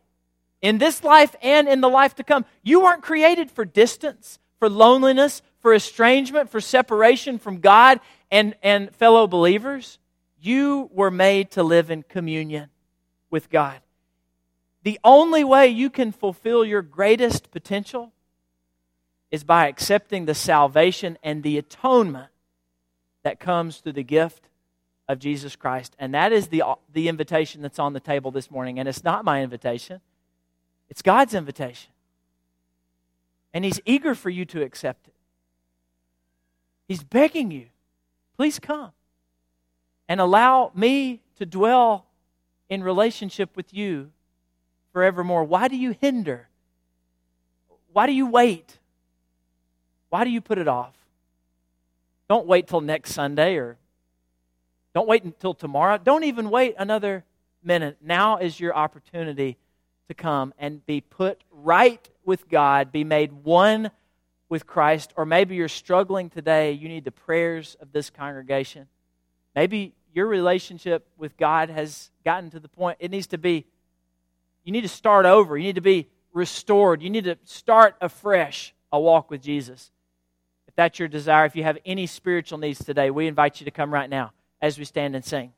In 0.62 0.78
this 0.78 1.04
life 1.04 1.36
and 1.42 1.68
in 1.68 1.82
the 1.82 1.90
life 1.90 2.16
to 2.16 2.24
come. 2.24 2.46
You 2.64 2.82
weren't 2.82 3.04
created 3.04 3.52
for 3.52 3.66
distance, 3.66 4.40
for 4.60 4.70
loneliness, 4.70 5.42
for 5.60 5.74
estrangement, 5.74 6.50
for 6.50 6.62
separation 6.62 7.40
from 7.40 7.60
God 7.60 8.00
and, 8.32 8.56
and 8.62 8.94
fellow 8.96 9.28
believers. 9.28 10.00
You 10.42 10.90
were 10.94 11.12
made 11.12 11.52
to 11.52 11.64
live 11.64 11.92
in 11.92 12.04
communion 12.04 12.70
with 13.30 13.50
God. 13.50 13.80
The 14.84 15.00
only 15.04 15.44
way 15.44 15.68
you 15.68 15.90
can 15.90 16.12
fulfill 16.12 16.64
your 16.64 16.82
greatest 16.82 17.52
potential 17.52 18.14
is 19.30 19.44
by 19.44 19.68
accepting 19.68 20.26
the 20.26 20.34
salvation 20.34 21.18
and 21.22 21.44
the 21.44 21.58
atonement 21.58 22.30
that 23.24 23.40
comes 23.40 23.78
through 23.78 23.94
the 23.94 24.04
gift 24.04 24.48
of 25.08 25.20
Jesus 25.20 25.56
Christ. 25.56 25.96
And 26.00 26.14
that 26.14 26.32
is 26.32 26.48
the, 26.48 26.64
the 26.94 27.10
invitation 27.10 27.62
that's 27.62 27.80
on 27.80 27.94
the 27.94 28.00
table 28.00 28.32
this 28.32 28.50
morning. 28.50 28.80
And 28.80 28.88
it's 28.88 29.04
not 29.04 29.26
my 29.26 29.44
invitation, 29.44 30.02
it's 30.90 31.02
God's 31.02 31.34
invitation. 31.34 31.92
And 33.54 33.64
He's 33.66 33.80
eager 33.86 34.16
for 34.16 34.30
you 34.30 34.46
to 34.46 34.62
accept 34.62 35.08
it. 35.08 35.14
He's 36.88 37.04
begging 37.04 37.52
you, 37.52 37.68
please 38.36 38.60
come 38.60 38.92
and 40.08 40.20
allow 40.20 40.72
me 40.74 41.22
to 41.38 41.46
dwell 41.46 42.08
in 42.68 42.84
relationship 42.84 43.56
with 43.56 43.74
you 43.74 44.12
forevermore. 44.92 45.44
Why 45.44 45.68
do 45.68 45.78
you 45.78 45.96
hinder? 46.02 46.50
Why 47.94 48.08
do 48.08 48.12
you 48.12 48.28
wait? 48.28 48.80
Why 50.10 50.24
do 50.24 50.32
you 50.32 50.42
put 50.42 50.58
it 50.58 50.68
off? 50.68 50.96
Don't 52.28 52.48
wait 52.48 52.68
till 52.68 52.82
next 52.82 53.14
Sunday 53.14 53.56
or 53.56 53.78
don't 54.94 55.08
wait 55.08 55.24
until 55.24 55.54
tomorrow. 55.54 55.98
Don't 55.98 56.24
even 56.24 56.50
wait 56.50 56.76
another 56.78 57.24
minute. 57.64 57.98
Now 58.02 58.38
is 58.38 58.60
your 58.60 58.76
opportunity 58.76 59.58
to 60.10 60.14
come 60.14 60.54
and 60.58 60.86
be 60.86 61.00
put 61.00 61.44
right 61.52 62.10
with 62.26 62.50
God, 62.50 62.92
be 62.92 63.04
made 63.04 63.32
one 63.32 63.92
with 64.50 64.66
Christ. 64.66 65.14
Or 65.16 65.26
maybe 65.26 65.56
you're 65.56 65.68
struggling 65.68 66.30
today, 66.30 66.74
you 66.74 66.90
need 66.90 67.06
the 67.06 67.12
prayers 67.12 67.78
of 67.80 67.92
this 67.92 68.10
congregation. 68.10 68.88
Maybe 69.56 69.94
your 70.14 70.26
relationship 70.26 71.08
with 71.18 71.38
God 71.38 71.70
has 71.70 72.10
gotten 72.26 72.50
to 72.50 72.60
the 72.60 72.68
point 72.68 72.98
it 73.00 73.12
needs 73.12 73.28
to 73.28 73.38
be, 73.38 73.66
you 74.64 74.72
need 74.72 74.82
to 74.82 74.88
start 74.88 75.26
over. 75.26 75.58
You 75.58 75.64
need 75.64 75.76
to 75.76 75.82
be 75.82 76.08
restored. 76.34 77.02
You 77.02 77.10
need 77.10 77.26
to 77.26 77.38
start 77.44 77.96
afresh 78.02 78.74
a 78.92 79.00
walk 79.00 79.30
with 79.30 79.42
Jesus. 79.42 79.92
If 80.68 80.76
that's 80.76 80.98
your 80.98 81.08
desire, 81.08 81.46
if 81.46 81.56
you 81.56 81.64
have 81.64 81.78
any 81.86 82.08
spiritual 82.08 82.58
needs 82.58 82.84
today, 82.84 83.12
we 83.12 83.28
invite 83.28 83.62
you 83.62 83.66
to 83.66 83.72
come 83.72 83.94
right 83.94 84.10
now 84.10 84.32
as 84.62 84.78
we 84.78 84.86
stand 84.86 85.16
and 85.16 85.24
sing. 85.24 85.54